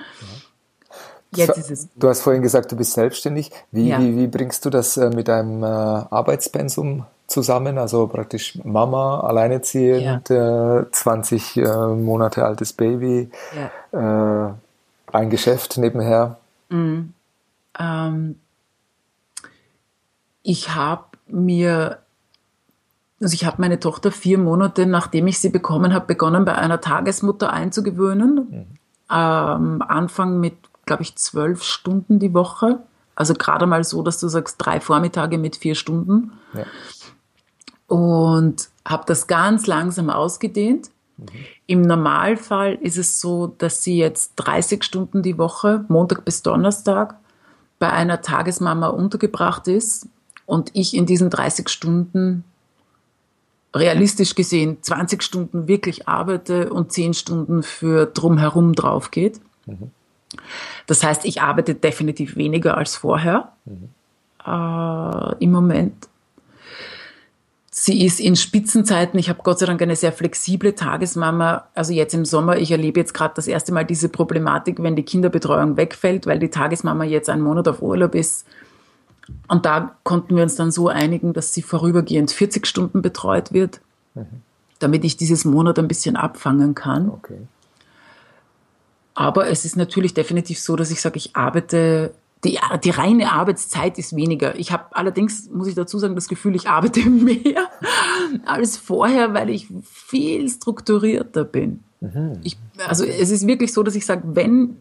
Jetzt 1.34 1.58
ist 1.58 1.70
es. 1.70 1.88
Du 1.94 2.08
hast 2.08 2.22
vorhin 2.22 2.40
gesagt, 2.40 2.72
du 2.72 2.76
bist 2.76 2.94
selbstständig. 2.94 3.50
Wie, 3.70 3.90
ja. 3.90 4.00
wie, 4.00 4.16
wie 4.16 4.26
bringst 4.26 4.64
du 4.64 4.70
das 4.70 4.96
äh, 4.96 5.10
mit 5.10 5.28
deinem 5.28 5.62
äh, 5.62 5.66
Arbeitspensum 5.66 7.04
zusammen? 7.26 7.76
Also 7.76 8.06
praktisch 8.06 8.58
Mama, 8.64 9.20
alleinerziehend, 9.20 10.30
ja. 10.30 10.86
20 10.90 11.58
äh, 11.58 11.88
Monate 11.88 12.46
altes 12.46 12.72
Baby, 12.72 13.28
ja. 13.92 14.56
ein 15.12 15.28
Geschäft 15.28 15.76
nebenher. 15.76 16.38
Mhm. 16.70 17.12
Ähm, 17.78 18.40
ich 20.42 20.74
habe 20.74 21.04
mir 21.26 21.98
also 23.20 23.34
ich 23.34 23.44
habe 23.44 23.56
meine 23.60 23.80
Tochter 23.80 24.12
vier 24.12 24.38
Monate, 24.38 24.86
nachdem 24.86 25.26
ich 25.26 25.38
sie 25.40 25.48
bekommen 25.48 25.92
habe, 25.92 26.06
begonnen, 26.06 26.44
bei 26.44 26.54
einer 26.54 26.80
Tagesmutter 26.80 27.52
einzugewöhnen. 27.52 28.34
Mhm. 28.34 28.66
Ähm, 29.10 29.82
Anfang 29.82 30.38
mit, 30.38 30.54
glaube 30.86 31.02
ich, 31.02 31.16
zwölf 31.16 31.62
Stunden 31.62 32.18
die 32.18 32.34
Woche. 32.34 32.80
Also 33.16 33.34
gerade 33.34 33.66
mal 33.66 33.82
so, 33.82 34.02
dass 34.02 34.20
du 34.20 34.28
sagst, 34.28 34.56
drei 34.58 34.80
Vormittage 34.80 35.38
mit 35.38 35.56
vier 35.56 35.74
Stunden. 35.74 36.32
Ja. 36.54 36.64
Und 37.88 38.68
habe 38.86 39.04
das 39.06 39.26
ganz 39.26 39.66
langsam 39.66 40.10
ausgedehnt. 40.10 40.90
Mhm. 41.16 41.26
Im 41.66 41.82
Normalfall 41.82 42.74
ist 42.74 42.98
es 42.98 43.20
so, 43.20 43.48
dass 43.48 43.82
sie 43.82 43.98
jetzt 43.98 44.34
30 44.36 44.84
Stunden 44.84 45.22
die 45.22 45.38
Woche, 45.38 45.84
Montag 45.88 46.24
bis 46.24 46.42
Donnerstag, 46.42 47.16
bei 47.80 47.90
einer 47.92 48.22
Tagesmama 48.22 48.88
untergebracht 48.88 49.66
ist 49.66 50.06
und 50.46 50.70
ich 50.74 50.94
in 50.94 51.06
diesen 51.06 51.30
30 51.30 51.68
Stunden 51.68 52.44
realistisch 53.74 54.34
gesehen 54.34 54.78
20 54.82 55.22
Stunden 55.22 55.68
wirklich 55.68 56.08
arbeite 56.08 56.70
und 56.70 56.92
10 56.92 57.14
Stunden 57.14 57.62
für 57.62 58.06
drumherum 58.06 58.74
drauf 58.74 59.10
geht. 59.10 59.40
Mhm. 59.66 59.90
Das 60.86 61.02
heißt, 61.02 61.24
ich 61.24 61.42
arbeite 61.42 61.74
definitiv 61.74 62.36
weniger 62.36 62.76
als 62.76 62.96
vorher 62.96 63.52
mhm. 63.64 63.90
äh, 64.46 65.44
im 65.44 65.52
Moment. 65.52 66.08
Sie 67.70 68.04
ist 68.04 68.18
in 68.18 68.34
Spitzenzeiten, 68.34 69.20
ich 69.20 69.28
habe 69.28 69.42
Gott 69.44 69.60
sei 69.60 69.66
Dank 69.66 69.80
eine 69.80 69.94
sehr 69.94 70.12
flexible 70.12 70.74
Tagesmama. 70.74 71.68
Also 71.74 71.92
jetzt 71.92 72.12
im 72.12 72.24
Sommer, 72.24 72.56
ich 72.56 72.72
erlebe 72.72 72.98
jetzt 72.98 73.14
gerade 73.14 73.34
das 73.36 73.46
erste 73.46 73.72
Mal 73.72 73.84
diese 73.84 74.08
Problematik, 74.08 74.82
wenn 74.82 74.96
die 74.96 75.04
Kinderbetreuung 75.04 75.76
wegfällt, 75.76 76.26
weil 76.26 76.40
die 76.40 76.50
Tagesmama 76.50 77.04
jetzt 77.04 77.30
einen 77.30 77.42
Monat 77.42 77.68
auf 77.68 77.80
Urlaub 77.80 78.16
ist 78.16 78.46
Und 79.46 79.66
da 79.66 79.96
konnten 80.04 80.36
wir 80.36 80.42
uns 80.42 80.56
dann 80.56 80.70
so 80.70 80.88
einigen, 80.88 81.32
dass 81.32 81.52
sie 81.52 81.62
vorübergehend 81.62 82.30
40 82.30 82.66
Stunden 82.66 83.02
betreut 83.02 83.52
wird, 83.52 83.80
mhm. 84.14 84.26
damit 84.78 85.04
ich 85.04 85.16
dieses 85.16 85.44
Monat 85.44 85.78
ein 85.78 85.88
bisschen 85.88 86.16
abfangen 86.16 86.74
kann. 86.74 87.10
Okay. 87.10 87.38
Aber 89.14 89.48
es 89.48 89.64
ist 89.64 89.76
natürlich 89.76 90.14
definitiv 90.14 90.60
so, 90.60 90.76
dass 90.76 90.90
ich 90.90 91.00
sage, 91.00 91.16
ich 91.16 91.34
arbeite, 91.34 92.14
die, 92.44 92.58
die 92.84 92.90
reine 92.90 93.32
Arbeitszeit 93.32 93.98
ist 93.98 94.14
weniger. 94.14 94.56
Ich 94.56 94.70
habe 94.70 94.84
allerdings, 94.96 95.50
muss 95.50 95.66
ich 95.66 95.74
dazu 95.74 95.98
sagen, 95.98 96.14
das 96.14 96.28
Gefühl, 96.28 96.54
ich 96.54 96.68
arbeite 96.68 97.00
mehr 97.10 97.68
als 98.46 98.76
vorher, 98.76 99.34
weil 99.34 99.50
ich 99.50 99.66
viel 99.82 100.48
strukturierter 100.48 101.44
bin. 101.44 101.82
Mhm. 102.00 102.38
Ich, 102.44 102.56
also 102.86 103.04
es 103.04 103.30
ist 103.30 103.46
wirklich 103.46 103.72
so, 103.72 103.82
dass 103.82 103.96
ich 103.96 104.06
sage, 104.06 104.22
wenn 104.24 104.76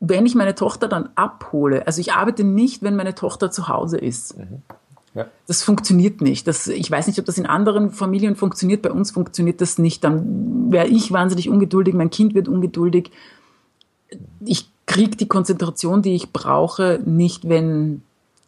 wenn 0.00 0.24
ich 0.24 0.34
meine 0.34 0.54
Tochter 0.54 0.88
dann 0.88 1.10
abhole, 1.14 1.86
also 1.86 2.00
ich 2.00 2.12
arbeite 2.12 2.42
nicht, 2.42 2.82
wenn 2.82 2.96
meine 2.96 3.14
Tochter 3.14 3.50
zu 3.50 3.68
Hause 3.68 3.98
ist. 3.98 4.36
Mhm. 4.38 4.62
Ja. 5.14 5.26
Das 5.46 5.62
funktioniert 5.62 6.20
nicht. 6.20 6.46
Das, 6.46 6.68
ich 6.68 6.90
weiß 6.90 7.06
nicht, 7.08 7.18
ob 7.18 7.24
das 7.24 7.36
in 7.36 7.46
anderen 7.46 7.90
Familien 7.90 8.36
funktioniert. 8.36 8.82
Bei 8.82 8.92
uns 8.92 9.10
funktioniert 9.10 9.60
das 9.60 9.76
nicht. 9.78 10.04
Dann 10.04 10.70
wäre 10.70 10.86
ich 10.86 11.12
wahnsinnig 11.12 11.48
ungeduldig, 11.48 11.94
mein 11.94 12.10
Kind 12.10 12.34
wird 12.34 12.48
ungeduldig. 12.48 13.10
Ich 14.44 14.70
kriege 14.86 15.16
die 15.16 15.28
Konzentration, 15.28 16.02
die 16.02 16.14
ich 16.14 16.32
brauche, 16.32 17.00
nicht, 17.04 17.48
wenn, 17.48 18.02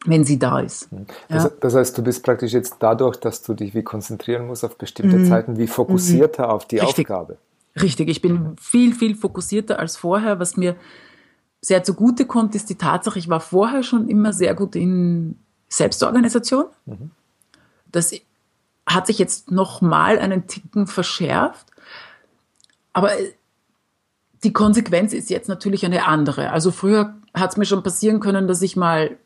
wenn 0.06 0.24
sie 0.24 0.38
da 0.38 0.60
ist. 0.60 0.90
Mhm. 0.92 1.06
Das, 1.28 1.44
ja. 1.44 1.50
das, 1.60 1.74
heißt, 1.74 1.98
du 1.98 2.02
bist 2.02 2.22
praktisch 2.22 2.52
jetzt 2.52 2.76
dadurch, 2.78 3.16
dass 3.16 3.42
du 3.42 3.54
dich 3.54 3.74
wie 3.74 3.82
konzentrieren 3.82 4.46
musst 4.46 4.64
auf 4.64 4.78
bestimmte 4.78 5.18
mhm. 5.18 5.26
Zeiten, 5.26 5.58
wie 5.58 5.66
fokussierter 5.66 6.46
mhm. 6.46 6.50
auf 6.50 6.66
die 6.66 6.78
Richtig. 6.78 7.10
Aufgabe. 7.10 7.38
Richtig, 7.80 8.08
ich 8.08 8.22
bin 8.22 8.56
viel, 8.60 8.94
viel 8.94 9.16
fokussierter 9.16 9.78
als 9.78 9.96
vorher, 9.96 10.38
was 10.38 10.56
mir 10.56 10.76
sehr 11.62 11.84
zugute 11.84 12.26
kommt, 12.26 12.54
ist 12.54 12.68
die 12.68 12.76
Tatsache, 12.76 13.18
ich 13.18 13.28
war 13.28 13.40
vorher 13.40 13.82
schon 13.82 14.08
immer 14.08 14.32
sehr 14.32 14.54
gut 14.54 14.74
in 14.74 15.38
Selbstorganisation. 15.68 16.66
Mhm. 16.86 17.12
Das 17.90 18.12
hat 18.84 19.06
sich 19.06 19.18
jetzt 19.18 19.50
noch 19.50 19.80
mal 19.80 20.18
einen 20.18 20.46
Ticken 20.48 20.86
verschärft. 20.86 21.68
Aber 22.92 23.10
die 24.42 24.52
Konsequenz 24.52 25.12
ist 25.12 25.30
jetzt 25.30 25.48
natürlich 25.48 25.86
eine 25.86 26.06
andere. 26.06 26.50
Also 26.50 26.72
früher 26.72 27.14
hat 27.32 27.52
es 27.52 27.56
mir 27.56 27.64
schon 27.64 27.82
passieren 27.82 28.20
können, 28.20 28.48
dass 28.48 28.60
ich 28.60 28.76
mal 28.76 29.16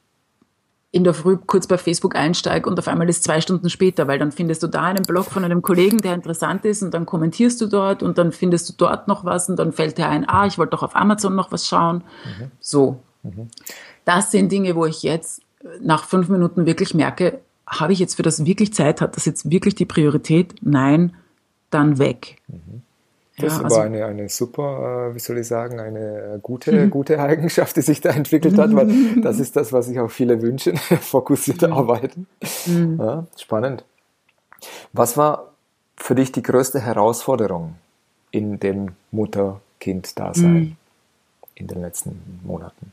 in 0.93 1.05
der 1.05 1.14
Früh 1.14 1.37
kurz 1.37 1.66
bei 1.66 1.78
Facebook 1.78 2.16
einsteige 2.16 2.69
und 2.71 2.78
auf 2.78 2.88
einmal 2.88 3.09
ist 3.09 3.25
zwei 3.25 3.40
Stunden 3.40 3.69
später, 3.69 4.07
weil 4.09 4.19
dann 4.19 4.33
findest 4.33 4.62
du 4.62 4.66
da 4.66 4.85
einen 4.85 5.02
Blog 5.02 5.26
von 5.26 5.45
einem 5.45 5.61
Kollegen, 5.61 5.99
der 5.99 6.14
interessant 6.14 6.64
ist 6.64 6.83
und 6.83 6.95
dann 6.95 7.05
kommentierst 7.07 7.61
du 7.61 7.66
dort 7.66 8.02
und 8.02 8.19
dann 8.19 8.33
findest 8.33 8.69
du 8.69 8.75
dort 8.76 9.09
noch 9.09 9.25
was 9.25 9.49
und 9.49 9.57
dann 9.59 9.73
fällt 9.73 9.99
dir 9.99 10.09
ein, 10.09 10.28
ah, 10.28 10.47
ich 10.47 10.59
wollte 10.59 10.71
doch 10.71 10.83
auf 10.83 10.97
Amazon 10.97 11.35
noch 11.35 11.52
was 11.52 11.66
schauen. 11.66 11.99
Mhm. 12.25 12.50
So. 12.61 13.00
Mhm. 13.23 13.49
Das 14.05 14.31
sind 14.31 14.50
Dinge, 14.52 14.75
wo 14.76 14.87
ich 14.87 15.02
jetzt 15.02 15.43
nach 15.81 16.05
fünf 16.05 16.28
Minuten 16.28 16.66
wirklich 16.66 16.95
merke, 16.95 17.40
habe 17.66 17.93
ich 17.93 17.99
jetzt 17.99 18.14
für 18.14 18.23
das 18.23 18.45
wirklich 18.45 18.73
Zeit? 18.73 19.00
Hat 19.00 19.16
das 19.16 19.25
jetzt 19.25 19.50
wirklich 19.50 19.75
die 19.75 19.85
Priorität? 19.85 20.55
Nein, 20.62 21.16
dann 21.71 21.99
weg. 21.99 22.37
Mhm. 22.49 22.83
Das 23.38 23.59
ja, 23.59 23.64
also, 23.64 23.76
war 23.76 23.85
eine, 23.85 24.07
eine 24.07 24.31
super, 24.31 25.11
äh, 25.11 25.14
wie 25.14 25.19
soll 25.19 25.38
ich 25.38 25.47
sagen, 25.47 25.78
eine 25.78 26.38
gute, 26.43 26.73
mhm. 26.73 26.90
gute 26.90 27.21
Eigenschaft, 27.21 27.76
die 27.76 27.83
sich 27.83 28.00
da 28.00 28.11
entwickelt 28.11 28.57
hat, 28.59 28.75
weil 28.75 29.21
das 29.23 29.38
ist 29.40 29.57
das, 29.57 29.73
was 29.73 29.87
sich 29.87 30.00
auch 30.00 30.11
viele 30.11 30.40
wünschen, 30.40 30.76
fokussiert 31.00 31.62
mhm. 31.62 31.73
arbeiten. 31.73 32.26
Mhm. 32.66 32.99
Ja, 32.99 33.26
spannend. 33.37 33.85
Was 34.93 35.19
war 35.19 35.52
für 35.97 36.14
dich 36.14 36.33
die 36.33 36.43
größte 36.43 36.81
Herausforderung 36.81 37.75
in 38.31 38.59
dem 38.59 38.93
Mutter-Kind-Dasein 39.11 40.76
in 41.55 41.66
den 41.66 41.81
letzten 41.81 42.40
Monaten? 42.43 42.93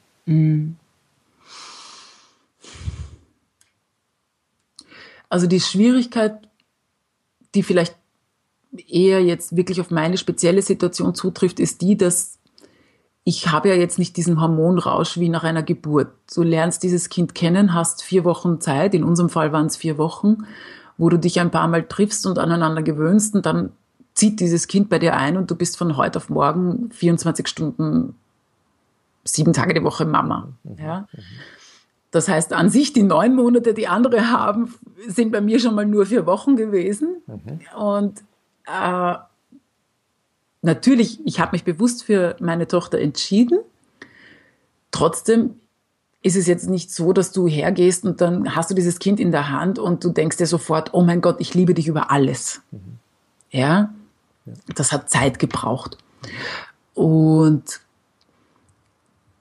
Also 5.30 5.48
die 5.48 5.60
Schwierigkeit, 5.60 6.48
die 7.56 7.64
vielleicht 7.64 7.96
eher 8.88 9.24
jetzt 9.24 9.56
wirklich 9.56 9.80
auf 9.82 9.92
meine 9.92 10.18
spezielle 10.18 10.62
Situation 10.62 11.16
zutrifft, 11.16 11.60
ist 11.60 11.82
die, 11.82 11.98
dass 11.98 12.40
ich 13.26 13.52
habe 13.52 13.70
ja 13.70 13.76
jetzt 13.76 14.00
nicht 14.00 14.18
diesen 14.18 14.42
Hormonrausch 14.42 15.18
wie 15.18 15.30
nach 15.30 15.44
einer 15.44 15.64
Geburt. 15.64 16.10
Du 16.34 16.44
lernst 16.44 16.84
dieses 16.84 17.10
Kind 17.10 17.34
kennen, 17.36 17.74
hast 17.74 18.04
vier 18.04 18.26
Wochen 18.26 18.60
Zeit, 18.60 18.94
in 18.94 19.04
unserem 19.04 19.30
Fall 19.30 19.54
waren 19.54 19.68
es 19.68 19.78
vier 19.78 19.98
Wochen, 19.98 20.46
wo 20.98 21.10
du 21.10 21.18
dich 21.18 21.40
ein 21.40 21.52
paar 21.52 21.68
Mal 21.68 21.84
triffst 21.84 22.26
und 22.26 22.38
aneinander 22.38 22.84
gewöhnst 22.84 23.34
und 23.36 23.46
dann 23.46 23.72
zieht 24.14 24.40
dieses 24.40 24.68
Kind 24.68 24.90
bei 24.90 25.00
dir 25.00 25.16
ein 25.16 25.38
und 25.38 25.50
du 25.50 25.56
bist 25.56 25.78
von 25.78 25.96
heute 25.98 26.18
auf 26.18 26.30
morgen 26.30 26.92
24 26.92 27.48
Stunden, 27.48 28.16
sieben 29.24 29.54
Tage 29.54 29.74
die 29.74 29.84
Woche 29.84 30.06
Mama. 30.06 30.50
Mhm. 30.64 30.78
Ja? 30.78 31.08
Das 32.12 32.28
heißt, 32.28 32.54
an 32.54 32.70
sich 32.70 32.94
die 32.94 33.04
neun 33.04 33.36
Monate, 33.36 33.74
die 33.74 33.88
andere 33.88 34.30
haben, 34.30 34.74
sind 35.08 35.32
bei 35.32 35.42
mir 35.42 35.60
schon 35.60 35.74
mal 35.74 35.86
nur 35.86 36.06
vier 36.06 36.26
Wochen 36.28 36.56
gewesen. 36.56 37.24
Mhm. 37.26 37.60
Und 37.76 38.24
äh, 38.68 39.16
natürlich, 40.62 41.26
ich 41.26 41.40
habe 41.40 41.52
mich 41.54 41.64
bewusst 41.64 42.04
für 42.04 42.36
meine 42.40 42.68
Tochter 42.68 43.00
entschieden. 43.00 43.60
Trotzdem 44.92 45.56
ist 46.22 46.36
es 46.36 46.48
jetzt 46.48 46.70
nicht 46.70 46.92
so, 46.92 47.12
dass 47.14 47.32
du 47.32 47.48
hergehst 47.48 48.06
und 48.06 48.22
dann 48.22 48.56
hast 48.56 48.70
du 48.70 48.76
dieses 48.76 49.00
Kind 49.00 49.20
in 49.20 49.32
der 49.32 49.50
Hand 49.50 49.78
und 49.80 50.04
du 50.04 50.10
denkst 50.10 50.38
dir 50.38 50.48
sofort, 50.48 50.94
oh 50.94 51.02
mein 51.02 51.22
Gott, 51.22 51.38
ich 51.40 51.54
liebe 51.54 51.74
dich 51.74 51.88
über 51.88 52.12
alles. 52.12 52.62
Mhm. 52.72 53.00
Ja? 53.52 53.94
das 54.76 54.92
hat 54.92 55.10
Zeit 55.10 55.40
gebraucht. 55.40 55.98
Und 56.94 57.82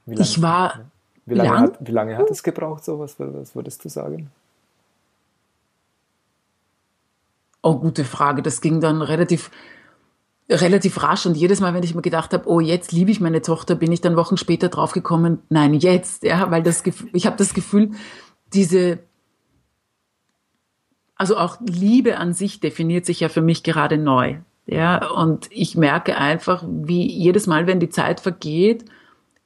ich 0.06 0.42
war. 0.42 0.86
Wie 1.24 1.34
lange, 1.34 1.50
lang? 1.50 1.62
hat, 1.62 1.76
wie 1.80 1.92
lange 1.92 2.16
hat 2.16 2.30
es 2.30 2.42
gebraucht, 2.42 2.84
so 2.84 2.98
was, 2.98 3.14
was 3.18 3.54
würdest 3.54 3.84
du 3.84 3.88
sagen? 3.88 4.30
Oh, 7.62 7.76
gute 7.76 8.04
Frage. 8.04 8.42
Das 8.42 8.60
ging 8.60 8.80
dann 8.80 9.02
relativ, 9.02 9.50
relativ 10.50 11.02
rasch. 11.02 11.26
Und 11.26 11.36
jedes 11.36 11.60
Mal, 11.60 11.74
wenn 11.74 11.82
ich 11.82 11.94
mir 11.94 12.02
gedacht 12.02 12.32
habe, 12.32 12.48
oh, 12.48 12.60
jetzt 12.60 12.92
liebe 12.92 13.10
ich 13.10 13.20
meine 13.20 13.40
Tochter, 13.40 13.74
bin 13.74 13.92
ich 13.92 14.00
dann 14.00 14.16
Wochen 14.16 14.36
später 14.36 14.68
draufgekommen, 14.68 15.38
nein, 15.48 15.74
jetzt. 15.74 16.24
Ja, 16.24 16.50
weil 16.50 16.62
das 16.62 16.82
Gefühl, 16.82 17.10
ich 17.12 17.26
habe 17.26 17.36
das 17.36 17.54
Gefühl, 17.54 17.92
diese, 18.52 18.98
also 21.14 21.36
auch 21.36 21.58
Liebe 21.60 22.18
an 22.18 22.34
sich 22.34 22.60
definiert 22.60 23.06
sich 23.06 23.20
ja 23.20 23.28
für 23.28 23.42
mich 23.42 23.62
gerade 23.62 23.96
neu. 23.96 24.38
Ja, 24.66 25.10
und 25.10 25.48
ich 25.50 25.76
merke 25.76 26.16
einfach, 26.16 26.64
wie 26.66 27.10
jedes 27.10 27.46
Mal, 27.46 27.66
wenn 27.66 27.80
die 27.80 27.90
Zeit 27.90 28.20
vergeht, 28.20 28.84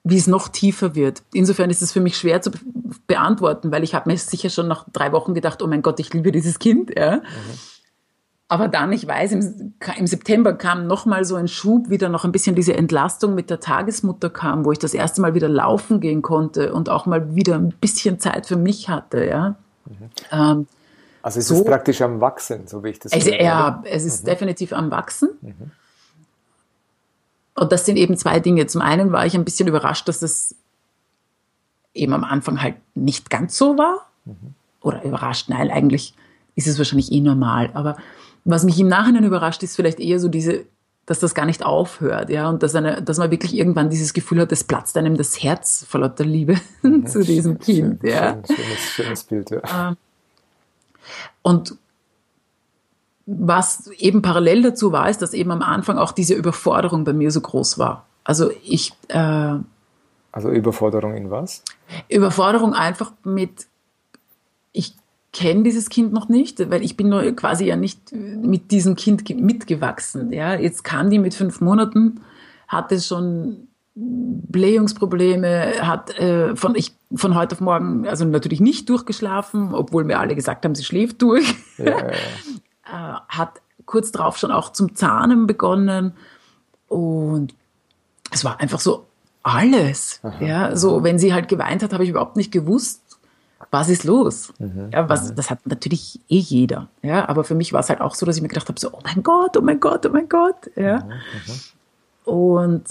wie 0.04 0.16
es 0.16 0.26
noch 0.26 0.48
tiefer 0.48 0.94
wird. 0.94 1.22
Insofern 1.32 1.68
ist 1.68 1.82
es 1.82 1.92
für 1.92 2.00
mich 2.00 2.16
schwer 2.16 2.40
zu 2.40 2.52
beantworten, 3.06 3.72
weil 3.72 3.82
ich 3.82 3.94
habe 3.94 4.08
mir 4.08 4.16
sicher 4.16 4.50
schon 4.50 4.68
nach 4.68 4.86
drei 4.92 5.10
Wochen 5.12 5.34
gedacht, 5.34 5.62
oh 5.62 5.66
mein 5.66 5.82
Gott, 5.82 5.98
ich 5.98 6.12
liebe 6.14 6.30
dieses 6.30 6.58
Kind. 6.58 6.92
Ja. 6.96 7.16
Mhm. 7.16 7.22
Aber 8.48 8.68
dann, 8.68 8.92
ich 8.92 9.06
weiß, 9.06 9.32
im, 9.32 9.74
im 9.96 10.06
September 10.06 10.52
kam 10.52 10.86
noch 10.86 11.04
mal 11.04 11.24
so 11.24 11.34
ein 11.34 11.48
Schub, 11.48 11.90
wieder 11.90 12.08
noch 12.08 12.24
ein 12.24 12.30
bisschen 12.30 12.54
diese 12.54 12.74
Entlastung 12.74 13.34
mit 13.34 13.50
der 13.50 13.58
Tagesmutter 13.58 14.30
kam, 14.30 14.64
wo 14.64 14.70
ich 14.70 14.78
das 14.78 14.94
erste 14.94 15.20
Mal 15.20 15.34
wieder 15.34 15.48
laufen 15.48 16.00
gehen 16.00 16.22
konnte 16.22 16.72
und 16.72 16.88
auch 16.88 17.06
mal 17.06 17.34
wieder 17.34 17.56
ein 17.56 17.70
bisschen 17.70 18.20
Zeit 18.20 18.46
für 18.46 18.56
mich 18.56 18.88
hatte, 18.88 19.24
ja. 19.26 19.56
Mhm. 19.86 20.10
Ähm, 20.30 20.66
also 21.22 21.40
es 21.40 21.48
so, 21.48 21.56
ist 21.56 21.64
praktisch 21.64 22.00
am 22.02 22.20
Wachsen, 22.20 22.68
so 22.68 22.84
wie 22.84 22.90
ich 22.90 23.00
das 23.00 23.12
also, 23.12 23.30
Ja, 23.32 23.82
es 23.84 24.04
ist 24.04 24.22
mhm. 24.22 24.28
definitiv 24.28 24.72
am 24.72 24.92
Wachsen. 24.92 25.30
Mhm. 25.40 25.72
Und 27.56 27.72
das 27.72 27.84
sind 27.84 27.96
eben 27.96 28.16
zwei 28.16 28.38
Dinge. 28.38 28.68
Zum 28.68 28.80
einen 28.80 29.10
war 29.10 29.26
ich 29.26 29.34
ein 29.34 29.44
bisschen 29.44 29.66
überrascht, 29.66 30.06
dass 30.06 30.20
das 30.20 30.54
eben 31.94 32.12
am 32.12 32.22
Anfang 32.22 32.62
halt 32.62 32.76
nicht 32.94 33.28
ganz 33.28 33.58
so 33.58 33.76
war. 33.76 34.06
Mhm. 34.24 34.54
Oder 34.82 35.02
überrascht, 35.02 35.48
nein, 35.48 35.68
eigentlich 35.72 36.14
ist 36.54 36.68
es 36.68 36.78
wahrscheinlich 36.78 37.10
eh 37.10 37.20
normal. 37.20 37.70
Aber 37.74 37.96
was 38.46 38.64
mich 38.64 38.78
im 38.78 38.88
Nachhinein 38.88 39.24
überrascht, 39.24 39.62
ist 39.62 39.76
vielleicht 39.76 40.00
eher 40.00 40.20
so 40.20 40.28
diese, 40.28 40.64
dass 41.04 41.18
das 41.18 41.34
gar 41.34 41.46
nicht 41.46 41.64
aufhört, 41.64 42.30
ja, 42.30 42.48
und 42.48 42.62
dass, 42.62 42.74
eine, 42.74 43.02
dass 43.02 43.18
man 43.18 43.30
wirklich 43.30 43.56
irgendwann 43.56 43.90
dieses 43.90 44.14
Gefühl 44.14 44.40
hat, 44.40 44.52
es 44.52 44.64
platzt 44.64 44.96
einem 44.96 45.16
das 45.16 45.42
Herz 45.42 45.84
vor 45.88 46.00
lauter 46.00 46.24
Liebe 46.24 46.56
mhm. 46.82 47.06
zu 47.06 47.22
diesem 47.22 47.58
Kind, 47.58 48.00
schön, 48.00 48.10
ja. 48.10 48.38
Schönes, 48.46 48.78
schönes 48.78 49.24
Bild, 49.24 49.50
ja. 49.50 49.88
Ähm, 49.88 49.96
und 51.42 51.76
was 53.26 53.88
eben 53.98 54.22
parallel 54.22 54.62
dazu 54.62 54.92
war, 54.92 55.10
ist, 55.10 55.20
dass 55.20 55.34
eben 55.34 55.50
am 55.50 55.62
Anfang 55.62 55.98
auch 55.98 56.12
diese 56.12 56.34
Überforderung 56.34 57.02
bei 57.04 57.12
mir 57.12 57.32
so 57.32 57.40
groß 57.40 57.78
war. 57.78 58.06
Also 58.22 58.50
ich. 58.62 58.92
Äh, 59.08 59.54
also 60.30 60.50
Überforderung 60.50 61.16
in 61.16 61.30
was? 61.30 61.64
Überforderung 62.08 62.74
einfach 62.74 63.12
mit, 63.24 63.66
ich 64.72 64.94
kenne 65.36 65.64
dieses 65.64 65.90
Kind 65.90 66.14
noch 66.14 66.30
nicht, 66.30 66.70
weil 66.70 66.82
ich 66.82 66.96
bin 66.96 67.10
nur 67.10 67.30
quasi 67.32 67.66
ja 67.66 67.76
nicht 67.76 68.10
mit 68.12 68.70
diesem 68.70 68.96
Kind 68.96 69.28
mitgewachsen. 69.38 70.32
Ja, 70.32 70.54
jetzt 70.54 70.82
kam 70.82 71.10
die 71.10 71.18
mit 71.18 71.34
fünf 71.34 71.60
Monaten, 71.60 72.22
hatte 72.68 72.98
schon 72.98 73.68
Blähungsprobleme, 73.94 75.74
hat 75.82 76.18
äh, 76.18 76.56
von 76.56 76.74
ich 76.74 76.94
von 77.14 77.34
heute 77.34 77.54
auf 77.54 77.60
morgen 77.60 78.08
also 78.08 78.24
natürlich 78.24 78.60
nicht 78.60 78.88
durchgeschlafen, 78.88 79.74
obwohl 79.74 80.04
mir 80.04 80.20
alle 80.20 80.34
gesagt 80.34 80.64
haben, 80.64 80.74
sie 80.74 80.84
schläft 80.84 81.20
durch. 81.20 81.54
Ja, 81.76 81.98
äh, 82.08 82.12
hat 83.28 83.60
kurz 83.84 84.12
darauf 84.12 84.38
schon 84.38 84.50
auch 84.50 84.72
zum 84.72 84.94
Zahnen 84.94 85.46
begonnen 85.46 86.14
und 86.88 87.54
es 88.30 88.42
war 88.42 88.58
einfach 88.58 88.80
so 88.80 89.04
alles. 89.42 90.20
Aha, 90.22 90.44
ja, 90.44 90.76
so 90.76 91.04
wenn 91.04 91.18
sie 91.18 91.34
halt 91.34 91.48
geweint 91.48 91.82
hat, 91.82 91.92
habe 91.92 92.04
ich 92.04 92.10
überhaupt 92.10 92.36
nicht 92.36 92.52
gewusst, 92.52 93.02
was 93.76 93.88
ist 93.88 94.04
los? 94.04 94.52
Mhm. 94.58 94.90
Ja, 94.92 95.08
was, 95.08 95.30
mhm. 95.30 95.36
das 95.36 95.50
hat 95.50 95.66
natürlich 95.66 96.20
eh 96.28 96.38
jeder. 96.38 96.88
Ja, 97.02 97.28
aber 97.28 97.44
für 97.44 97.54
mich 97.54 97.72
war 97.72 97.80
es 97.80 97.88
halt 97.88 98.00
auch 98.00 98.14
so, 98.14 98.24
dass 98.24 98.36
ich 98.36 98.42
mir 98.42 98.48
gedacht 98.48 98.68
habe, 98.68 98.80
so, 98.80 98.90
oh 98.92 99.00
mein 99.04 99.22
Gott, 99.22 99.56
oh 99.56 99.60
mein 99.60 99.80
Gott, 99.80 100.06
oh 100.06 100.10
mein 100.10 100.28
Gott. 100.28 100.70
Ja. 100.76 101.00
Mhm. 101.00 101.08
mhm. 101.08 102.32
Und 102.32 102.84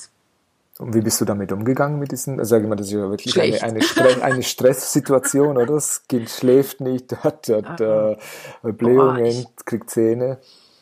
und 0.77 0.93
wie 0.93 0.99
bist 0.99 1.21
du 1.21 1.25
damit 1.25 1.53
umgegangen 1.53 1.99
mit 1.99 2.11
diesen, 2.11 2.37
also 2.37 2.49
sage 2.49 2.63
ich 2.63 2.69
mal, 2.69 2.75
das 2.75 2.87
ist 2.87 2.93
ja 2.93 3.09
wirklich 3.09 3.39
eine, 3.39 3.63
eine, 3.63 3.81
Stress, 3.81 4.21
eine 4.21 4.43
Stresssituation, 4.43 5.55
oder? 5.55 5.67
Das 5.67 6.05
Kind 6.07 6.29
schläft 6.29 6.81
nicht, 6.81 7.15
hat, 7.23 7.47
hat 7.47 7.79
äh, 7.79 8.17
Blähungen, 8.61 9.23
oh, 9.23 9.25
ich, 9.25 9.47
kriegt 9.65 9.89
Zähne. 9.89 10.37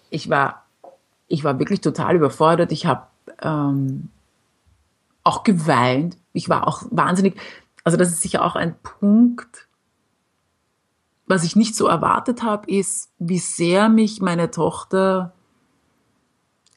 Ich 0.10 0.32
war, 0.32 0.66
ich 1.28 1.44
war 1.44 1.60
wirklich 1.60 1.82
total 1.82 2.16
überfordert. 2.16 2.72
Ich 2.72 2.88
habe 2.88 3.06
ähm, 3.44 4.10
auch 5.24 5.44
geweint. 5.44 6.18
Ich 6.34 6.50
war 6.50 6.68
auch 6.68 6.84
wahnsinnig, 6.90 7.36
also 7.84 7.96
das 7.96 8.10
ist 8.10 8.22
sicher 8.22 8.44
auch 8.44 8.56
ein 8.56 8.76
Punkt, 8.82 9.68
was 11.34 11.44
ich 11.44 11.56
nicht 11.56 11.76
so 11.76 11.88
erwartet 11.88 12.44
habe, 12.44 12.70
ist, 12.70 13.10
wie 13.18 13.40
sehr 13.40 13.90
mich 13.90 14.22
meine 14.22 14.52
Tochter 14.52 15.34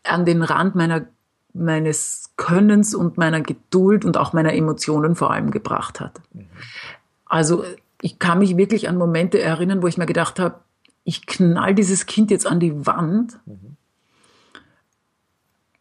an 0.03 0.25
den 0.25 0.43
Rand 0.43 0.75
meiner 0.75 1.07
meines 1.53 2.33
Könnens 2.37 2.95
und 2.95 3.17
meiner 3.17 3.41
Geduld 3.41 4.05
und 4.05 4.17
auch 4.17 4.33
meiner 4.33 4.55
Emotionen 4.55 5.17
vor 5.17 5.31
allem 5.31 5.51
gebracht 5.51 6.01
hat. 6.01 6.21
Mhm. 6.33 6.47
Also 7.25 7.65
ich 8.01 8.19
kann 8.19 8.39
mich 8.39 8.57
wirklich 8.57 8.89
an 8.89 8.99
Momente 8.99 9.41
erinnern, 9.41 9.83
wo 9.83 9.87
ich 9.87 9.99
mir 9.99 10.07
gedacht 10.07 10.39
habe, 10.39 10.57
ich 11.05 11.27
knall 11.27 11.75
dieses 11.75 12.07
Kind 12.07 12.31
jetzt 12.31 12.47
an 12.47 12.61
die 12.61 12.87
Wand. 12.87 13.39
Mhm. 13.47 13.77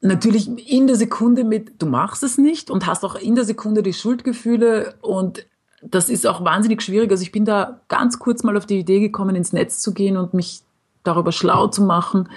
Natürlich 0.01 0.47
in 0.71 0.87
der 0.87 0.95
Sekunde 0.95 1.43
mit, 1.43 1.81
du 1.81 1.87
machst 1.87 2.23
es 2.23 2.37
nicht 2.37 2.69
und 2.69 2.85
hast 2.85 3.03
auch 3.03 3.15
in 3.15 3.35
der 3.35 3.43
Sekunde 3.43 3.83
die 3.83 3.93
Schuldgefühle 3.93 4.95
und 5.01 5.45
das 5.91 6.09
ist 6.09 6.25
auch 6.27 6.43
wahnsinnig 6.43 6.81
schwierig. 6.81 7.11
Also 7.11 7.23
ich 7.23 7.31
bin 7.31 7.45
da 7.45 7.81
ganz 7.87 8.19
kurz 8.19 8.43
mal 8.43 8.57
auf 8.57 8.65
die 8.65 8.79
Idee 8.79 8.99
gekommen, 8.99 9.35
ins 9.35 9.53
Netz 9.53 9.79
zu 9.79 9.93
gehen 9.93 10.17
und 10.17 10.33
mich 10.33 10.61
darüber 11.03 11.31
schlau 11.31 11.67
zu 11.67 11.83
machen. 11.83 12.29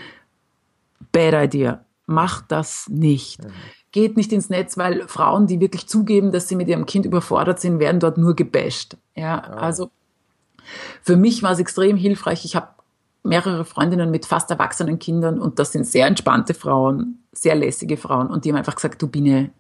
Bad 1.13 1.35
idea 1.35 1.85
macht 2.07 2.47
das 2.49 2.89
nicht. 2.89 3.45
Mhm. 3.45 3.51
Geht 3.93 4.17
nicht 4.17 4.33
ins 4.33 4.51
Netz, 4.51 4.77
weil 4.77 5.07
Frauen, 5.09 5.47
die 5.47 5.61
wirklich 5.61 5.87
zugeben, 5.87 6.33
dass 6.33 6.49
sie 6.49 6.57
mit 6.57 6.69
ihrem 6.69 6.87
Kind 6.87 7.07
überfordert 7.07 7.61
sind, 7.61 7.79
werden 7.79 8.01
dort 8.01 8.19
nur 8.19 8.35
gebasht. 8.35 8.97
Ja, 9.15 9.43
oh. 9.51 9.57
also 9.57 9.91
für 11.03 11.17
mich 11.17 11.43
war 11.43 11.53
es 11.53 11.59
extrem 11.59 11.97
hilfreich. 11.97 12.45
Ich 12.45 12.57
habe 12.57 12.69
mehrere 13.23 13.65
Freundinnen 13.65 14.11
mit 14.11 14.27
fast 14.27 14.51
erwachsenen 14.51 14.99
Kindern 14.99 15.39
und 15.39 15.59
das 15.59 15.73
sind 15.73 15.87
sehr 15.87 16.07
entspannte 16.07 16.55
Frauen, 16.55 17.23
sehr 17.33 17.55
lässige 17.55 17.97
Frauen 17.97 18.29
und 18.29 18.45
die 18.45 18.51
haben 18.51 18.57
einfach 18.59 18.75
gesagt, 18.75 19.01
du 19.03 19.09
Biene, 19.09 19.51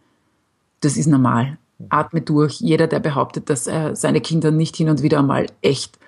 das 0.80 0.96
ist 0.96 1.06
normal. 1.06 1.58
Atme 1.88 2.20
durch. 2.20 2.60
Jeder, 2.60 2.86
der 2.86 3.00
behauptet, 3.00 3.50
dass 3.50 3.66
er 3.66 3.94
seine 3.96 4.20
Kinder 4.20 4.50
nicht 4.50 4.76
hin 4.76 4.88
und 4.88 5.02
wieder 5.02 5.22
mal 5.22 5.46
echt, 5.62 5.98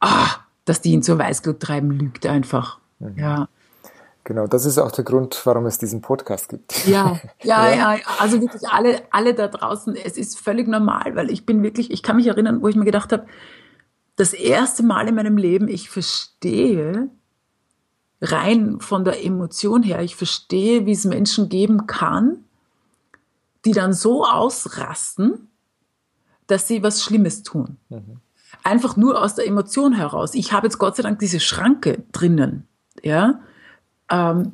ah, 0.00 0.28
dass 0.64 0.80
die 0.80 0.92
ihn 0.92 1.02
zur 1.02 1.18
Weißglut 1.18 1.60
treiben, 1.60 1.90
lügt 1.90 2.26
einfach. 2.26 2.78
Mhm. 2.98 3.18
Ja. 3.18 3.48
Genau, 4.24 4.48
das 4.48 4.66
ist 4.66 4.78
auch 4.78 4.90
der 4.90 5.04
Grund, 5.04 5.40
warum 5.44 5.66
es 5.66 5.78
diesen 5.78 6.00
Podcast 6.00 6.48
gibt. 6.48 6.86
Ja, 6.88 7.20
ja, 7.44 7.70
ja, 7.70 7.94
ja, 7.94 8.00
also 8.18 8.40
wirklich 8.40 8.68
alle, 8.68 9.02
alle 9.12 9.34
da 9.34 9.46
draußen, 9.46 9.94
es 9.94 10.16
ist 10.16 10.40
völlig 10.40 10.66
normal, 10.66 11.14
weil 11.14 11.30
ich 11.30 11.46
bin 11.46 11.62
wirklich, 11.62 11.92
ich 11.92 12.02
kann 12.02 12.16
mich 12.16 12.26
erinnern, 12.26 12.60
wo 12.60 12.66
ich 12.66 12.74
mir 12.74 12.84
gedacht 12.84 13.12
habe, 13.12 13.26
das 14.16 14.32
erste 14.32 14.82
Mal 14.82 15.06
in 15.06 15.14
meinem 15.14 15.36
Leben, 15.36 15.68
ich 15.68 15.90
verstehe 15.90 17.08
rein 18.20 18.80
von 18.80 19.04
der 19.04 19.24
Emotion 19.24 19.84
her, 19.84 20.00
ich 20.00 20.16
verstehe, 20.16 20.86
wie 20.86 20.92
es 20.92 21.04
Menschen 21.04 21.48
geben 21.48 21.86
kann, 21.86 22.45
die 23.66 23.72
dann 23.72 23.92
so 23.92 24.24
ausrasten, 24.24 25.48
dass 26.46 26.68
sie 26.68 26.82
was 26.82 27.02
Schlimmes 27.02 27.42
tun. 27.42 27.76
Mhm. 27.88 28.20
Einfach 28.62 28.96
nur 28.96 29.20
aus 29.20 29.34
der 29.34 29.46
Emotion 29.46 29.92
heraus. 29.92 30.34
Ich 30.34 30.52
habe 30.52 30.66
jetzt 30.66 30.78
Gott 30.78 30.96
sei 30.96 31.02
Dank 31.02 31.18
diese 31.18 31.40
Schranke 31.40 32.04
drinnen, 32.12 32.66
ja, 33.02 33.40
ähm, 34.10 34.52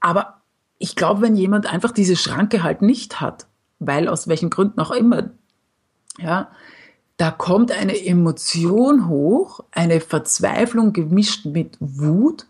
aber 0.00 0.42
ich 0.78 0.96
glaube, 0.96 1.22
wenn 1.22 1.34
jemand 1.34 1.66
einfach 1.66 1.90
diese 1.90 2.14
Schranke 2.14 2.62
halt 2.62 2.82
nicht 2.82 3.20
hat, 3.20 3.46
weil 3.78 4.06
aus 4.06 4.28
welchen 4.28 4.50
Gründen 4.50 4.80
auch 4.80 4.90
immer, 4.90 5.30
ja, 6.18 6.50
da 7.16 7.30
kommt 7.30 7.72
eine 7.72 8.04
Emotion 8.04 9.08
hoch, 9.08 9.60
eine 9.70 10.00
Verzweiflung 10.00 10.92
gemischt 10.92 11.46
mit 11.46 11.76
Wut. 11.80 12.46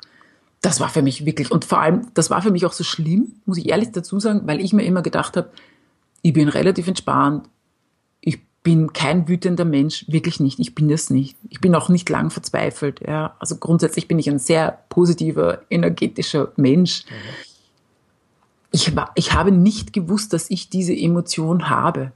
Das 0.64 0.80
war 0.80 0.88
für 0.88 1.02
mich 1.02 1.26
wirklich, 1.26 1.50
und 1.50 1.64
vor 1.64 1.80
allem, 1.80 2.08
das 2.14 2.30
war 2.30 2.40
für 2.40 2.50
mich 2.50 2.64
auch 2.64 2.72
so 2.72 2.84
schlimm, 2.84 3.32
muss 3.44 3.58
ich 3.58 3.68
ehrlich 3.68 3.92
dazu 3.92 4.18
sagen, 4.18 4.42
weil 4.46 4.60
ich 4.60 4.72
mir 4.72 4.84
immer 4.84 5.02
gedacht 5.02 5.36
habe, 5.36 5.50
ich 6.22 6.32
bin 6.32 6.48
relativ 6.48 6.88
entspannt, 6.88 7.48
bin 8.64 8.94
kein 8.94 9.28
wütender 9.28 9.66
Mensch, 9.66 10.06
wirklich 10.08 10.40
nicht. 10.40 10.58
Ich 10.58 10.74
bin 10.74 10.88
das 10.88 11.10
nicht. 11.10 11.36
Ich 11.50 11.60
bin 11.60 11.74
auch 11.74 11.90
nicht 11.90 12.08
lang 12.08 12.30
verzweifelt. 12.30 13.00
Ja. 13.06 13.36
Also 13.38 13.56
grundsätzlich 13.56 14.08
bin 14.08 14.18
ich 14.18 14.28
ein 14.28 14.38
sehr 14.38 14.78
positiver, 14.88 15.60
energetischer 15.68 16.50
Mensch. 16.56 17.04
Mhm. 17.04 17.14
Ich, 18.72 18.96
war, 18.96 19.12
ich 19.16 19.34
habe 19.34 19.52
nicht 19.52 19.92
gewusst, 19.92 20.32
dass 20.32 20.50
ich 20.50 20.70
diese 20.70 20.94
Emotion 20.94 21.68
habe. 21.68 22.10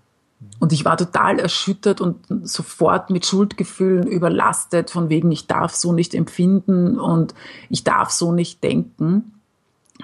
Und 0.60 0.72
ich 0.72 0.84
war 0.84 0.96
total 0.96 1.38
erschüttert 1.38 2.00
und 2.00 2.16
sofort 2.42 3.10
mit 3.10 3.26
Schuldgefühlen 3.26 4.06
überlastet, 4.06 4.90
von 4.90 5.08
wegen, 5.08 5.32
ich 5.32 5.46
darf 5.46 5.74
so 5.74 5.92
nicht 5.92 6.14
empfinden 6.14 6.98
und 6.98 7.34
ich 7.68 7.84
darf 7.84 8.10
so 8.10 8.32
nicht 8.32 8.62
denken. 8.62 9.40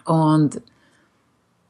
Und 0.05 0.61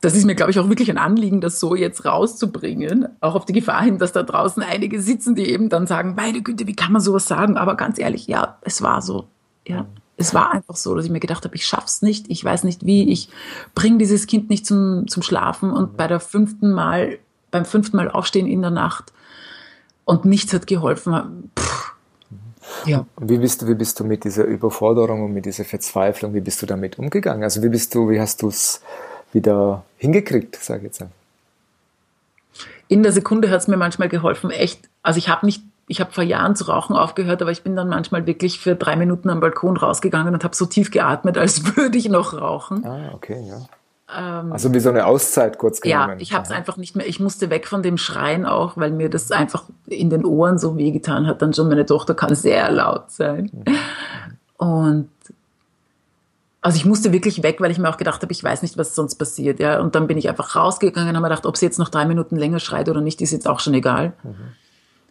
das 0.01 0.15
ist 0.15 0.25
mir, 0.27 0.35
glaube 0.35 0.51
ich, 0.51 0.59
auch 0.59 0.69
wirklich 0.69 0.91
ein 0.91 0.99
Anliegen, 0.99 1.41
das 1.41 1.61
so 1.61 1.75
jetzt 1.75 2.05
rauszubringen. 2.05 3.09
Auch 3.21 3.35
auf 3.35 3.47
die 3.47 3.55
Gefahr 3.55 3.83
hin, 3.83 3.99
dass 3.99 4.13
da 4.13 4.23
draußen 4.23 4.63
einige 4.63 5.01
sitzen, 5.01 5.35
die 5.35 5.49
eben 5.49 5.71
dann 5.71 5.87
sagen, 5.87 6.15
meine 6.15 6.43
Güte, 6.43 6.67
wie 6.67 6.77
kann 6.77 6.93
man 6.93 7.01
sowas 7.01 7.27
sagen? 7.27 7.57
Aber 7.57 7.75
ganz 7.75 7.99
ehrlich, 7.99 8.27
ja, 8.27 8.59
es 8.63 8.83
war 8.83 9.01
so. 9.01 9.29
Ja, 9.67 9.87
es 10.17 10.35
war 10.35 10.53
einfach 10.53 10.77
so, 10.77 10.95
dass 10.95 11.07
ich 11.07 11.11
mir 11.11 11.21
gedacht 11.21 11.45
habe, 11.45 11.55
ich 11.55 11.67
schaff's 11.67 12.03
nicht, 12.03 12.27
ich 12.29 12.45
weiß 12.45 12.65
nicht 12.65 12.85
wie, 12.85 13.11
ich 13.11 13.31
bringe 13.75 13.99
dieses 13.99 14.27
Kind 14.27 14.51
nicht 14.51 14.67
zum, 14.67 15.09
zum 15.09 15.23
Schlafen 15.23 15.71
und 15.71 15.97
bei 15.97 16.07
der 16.07 16.21
fünften 16.21 16.73
Mal, 16.73 17.19
beim 17.55 17.65
fünften 17.65 17.97
Mal 17.97 18.11
aufstehen 18.11 18.49
in 18.49 18.63
der 18.63 18.73
Nacht 18.73 19.13
und 20.05 20.25
nichts 20.25 20.53
hat 20.53 20.67
geholfen. 20.67 21.53
Pff, 21.57 21.93
ja. 22.85 23.07
Wie 23.21 23.39
bist 23.39 23.63
du, 23.63 23.69
wie 23.69 23.75
bist 23.75 24.01
du 24.01 24.05
mit 24.05 24.25
dieser 24.25 24.43
Überforderung 24.43 25.25
und 25.25 25.33
mit 25.33 25.47
dieser 25.47 25.65
Verzweiflung, 25.65 26.35
wie 26.35 26.41
bist 26.41 26.61
du 26.63 26.67
damit 26.67 26.99
umgegangen? 26.99 27.45
Also 27.45 27.63
wie 27.63 27.69
bist 27.69 27.95
du, 27.95 28.11
wie 28.11 28.21
hast 28.21 28.43
du 28.43 28.49
es 28.49 28.83
wieder 29.33 29.85
hingekriegt, 29.99 30.57
sage 30.57 30.81
ich 30.81 30.99
jetzt. 30.99 31.05
In 32.89 33.05
der 33.05 33.13
Sekunde 33.13 33.49
hat 33.51 33.61
es 33.61 33.69
mir 33.69 33.77
manchmal 33.77 34.09
geholfen, 34.09 34.51
echt. 34.51 34.89
Also 35.05 35.19
ich 35.19 35.29
habe 35.29 35.47
nicht, 35.47 35.63
ich 35.87 36.01
habe 36.01 36.11
vor 36.11 36.25
Jahren 36.25 36.57
zu 36.57 36.65
rauchen 36.65 36.97
aufgehört, 36.97 37.41
aber 37.41 37.53
ich 37.53 37.63
bin 37.63 37.77
dann 37.77 37.89
manchmal 37.89 38.27
wirklich 38.27 38.59
für 38.59 38.75
drei 38.75 38.97
Minuten 38.97 39.31
am 39.31 39.39
Balkon 39.39 39.77
rausgegangen 39.77 40.35
und 40.35 40.43
habe 40.43 40.57
so 40.57 40.67
tief 40.67 40.91
geatmet, 40.91 41.39
als 41.39 41.77
würde 41.77 41.97
ich 41.97 42.09
noch 42.09 42.35
rauchen. 42.35 42.85
Ah, 42.85 43.13
okay, 43.15 43.41
ja. 43.47 43.61
Ähm, 44.17 44.53
also 44.53 44.73
wie 44.73 44.81
so 44.81 44.91
eine 44.91 45.07
Auszeit 45.07 45.59
kurz 45.59 45.81
genommen. 45.81 46.11
Ja, 46.11 46.17
ich 46.19 46.33
habe 46.33 46.45
es 46.45 46.51
einfach 46.51 46.77
nicht 46.77 46.97
mehr. 46.97 47.07
Ich 47.07 47.21
musste 47.21 47.51
weg 47.51 47.67
von 47.67 47.83
dem 47.83 47.99
Schreien 47.99 48.47
auch, 48.47 48.77
weil 48.77 48.91
mir 48.91 49.11
das 49.11 49.31
einfach 49.31 49.65
in 49.87 50.11
den 50.11 50.25
Ohren 50.25 50.59
so 50.59 50.77
wehgetan 50.77 51.27
hat. 51.27 51.43
Dann 51.43 51.53
schon 51.53 51.69
meine 51.69 51.87
Tochter 51.87 52.15
kann 52.15 52.35
sehr 52.35 52.71
laut 52.71 53.11
sein. 53.11 53.51
Mhm. 53.53 53.75
Und 54.57 55.09
also 56.61 56.77
ich 56.77 56.87
musste 56.87 57.13
wirklich 57.13 57.43
weg, 57.43 57.61
weil 57.61 57.71
ich 57.71 57.79
mir 57.79 57.91
auch 57.91 57.99
gedacht 57.99 58.23
habe, 58.23 58.33
ich 58.33 58.43
weiß 58.43 58.63
nicht, 58.63 58.79
was 58.79 58.95
sonst 58.95 59.17
passiert. 59.17 59.61
Ja. 59.61 59.81
Und 59.81 59.95
dann 59.95 60.07
bin 60.07 60.17
ich 60.17 60.29
einfach 60.29 60.57
rausgegangen 60.57 61.11
und 61.11 61.17
habe 61.17 61.23
mir 61.23 61.29
gedacht, 61.29 61.47
ob 61.47 61.57
sie 61.57 61.67
jetzt 61.67 61.79
noch 61.79 61.91
drei 61.91 62.07
Minuten 62.07 62.37
länger 62.37 62.61
schreit 62.61 62.89
oder 62.89 63.01
nicht, 63.01 63.21
ist 63.21 63.33
jetzt 63.33 63.49
auch 63.49 63.61
schon 63.61 63.75
egal. 63.75 64.15
Mhm. 64.23 64.35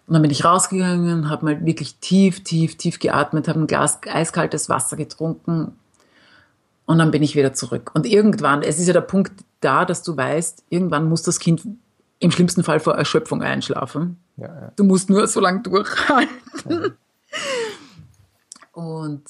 Und 0.06 0.14
dann 0.14 0.22
bin 0.22 0.32
ich 0.32 0.44
rausgegangen, 0.44 1.30
habe 1.30 1.46
mal 1.46 1.66
wirklich 1.66 1.96
tief, 1.96 2.44
tief, 2.44 2.76
tief 2.78 3.00
geatmet, 3.00 3.48
habe 3.48 3.60
ein 3.60 3.68
Glas 3.68 4.00
eiskaltes 4.06 4.68
Wasser 4.68 4.98
getrunken 4.98 5.74
und 6.86 6.98
dann 6.98 7.12
bin 7.12 7.24
ich 7.24 7.36
wieder 7.36 7.54
zurück. 7.54 7.92
Und 7.94 8.06
irgendwann, 8.06 8.62
es 8.62 8.80
ist 8.80 8.88
ja 8.88 8.94
der 8.94 9.02
Punkt 9.02 9.32
da, 9.62 9.86
dass 9.86 10.04
du 10.04 10.16
weißt, 10.16 10.64
irgendwann 10.70 11.08
muss 11.08 11.24
das 11.24 11.40
Kind 11.40 11.64
im 12.20 12.32
schlimmsten 12.32 12.64
Fall 12.64 12.80
vor 12.80 12.96
Erschöpfung 12.96 13.42
einschlafen. 13.42 14.18
Ja, 14.38 14.48
ja. 14.48 14.72
Du 14.76 14.84
musst 14.84 15.10
nur 15.10 15.28
so 15.28 15.40
lange 15.40 15.62
durchhalten. 15.62 16.30
Mhm. 16.66 16.94
Und 18.72 19.24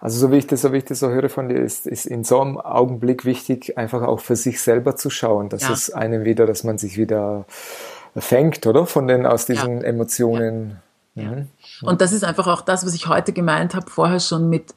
also 0.00 0.18
so 0.18 0.32
wie 0.32 0.38
ich 0.38 0.46
das, 0.46 0.62
so 0.62 0.72
wie 0.72 0.78
ich 0.78 0.86
das 0.86 1.00
so 1.00 1.10
höre 1.10 1.28
von 1.28 1.50
dir, 1.50 1.58
ist, 1.58 1.86
ist 1.86 2.06
in 2.06 2.24
so 2.24 2.40
einem 2.40 2.58
Augenblick 2.58 3.26
wichtig, 3.26 3.76
einfach 3.76 4.02
auch 4.02 4.20
für 4.20 4.34
sich 4.34 4.62
selber 4.62 4.96
zu 4.96 5.10
schauen, 5.10 5.50
dass 5.50 5.62
ja. 5.62 5.72
es 5.72 5.90
einem 5.90 6.24
wieder, 6.24 6.46
dass 6.46 6.64
man 6.64 6.78
sich 6.78 6.96
wieder 6.96 7.44
fängt, 8.16 8.66
oder? 8.66 8.86
Von 8.86 9.06
den, 9.06 9.26
aus 9.26 9.44
diesen 9.44 9.82
ja. 9.82 9.86
Emotionen. 9.86 10.78
Ja. 11.14 11.30
Mhm. 11.30 11.48
Und 11.82 12.00
das 12.00 12.12
ist 12.12 12.24
einfach 12.24 12.46
auch 12.46 12.62
das, 12.62 12.86
was 12.86 12.94
ich 12.94 13.08
heute 13.08 13.34
gemeint 13.34 13.74
habe, 13.74 13.90
vorher 13.90 14.20
schon 14.20 14.48
mit, 14.48 14.74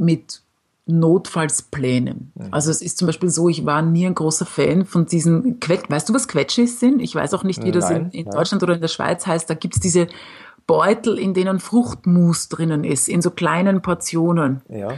mit 0.00 0.42
Notfallsplänen. 0.86 2.32
Mhm. 2.34 2.48
Also 2.50 2.70
es 2.70 2.82
ist 2.82 2.98
zum 2.98 3.06
Beispiel 3.06 3.30
so, 3.30 3.48
ich 3.48 3.64
war 3.64 3.82
nie 3.82 4.06
ein 4.06 4.14
großer 4.14 4.46
Fan 4.46 4.84
von 4.84 5.06
diesen 5.06 5.60
Quetsch. 5.60 5.88
Weißt 5.88 6.08
du, 6.08 6.14
was 6.14 6.28
Quetschis 6.28 6.80
sind? 6.80 7.00
Ich 7.00 7.14
weiß 7.14 7.34
auch 7.34 7.44
nicht, 7.44 7.62
wie 7.64 7.70
das 7.70 7.90
Nein, 7.90 8.10
in, 8.12 8.26
in 8.26 8.30
Deutschland 8.30 8.62
oder 8.62 8.74
in 8.74 8.80
der 8.80 8.88
Schweiz 8.88 9.26
heißt. 9.26 9.48
Da 9.48 9.54
gibt 9.54 9.76
es 9.76 9.80
diese 9.80 10.08
Beutel, 10.66 11.18
in 11.18 11.34
denen 11.34 11.60
Fruchtmus 11.60 12.48
drinnen 12.48 12.84
ist, 12.84 13.08
in 13.08 13.22
so 13.22 13.30
kleinen 13.30 13.82
Portionen. 13.82 14.62
Ja. 14.68 14.88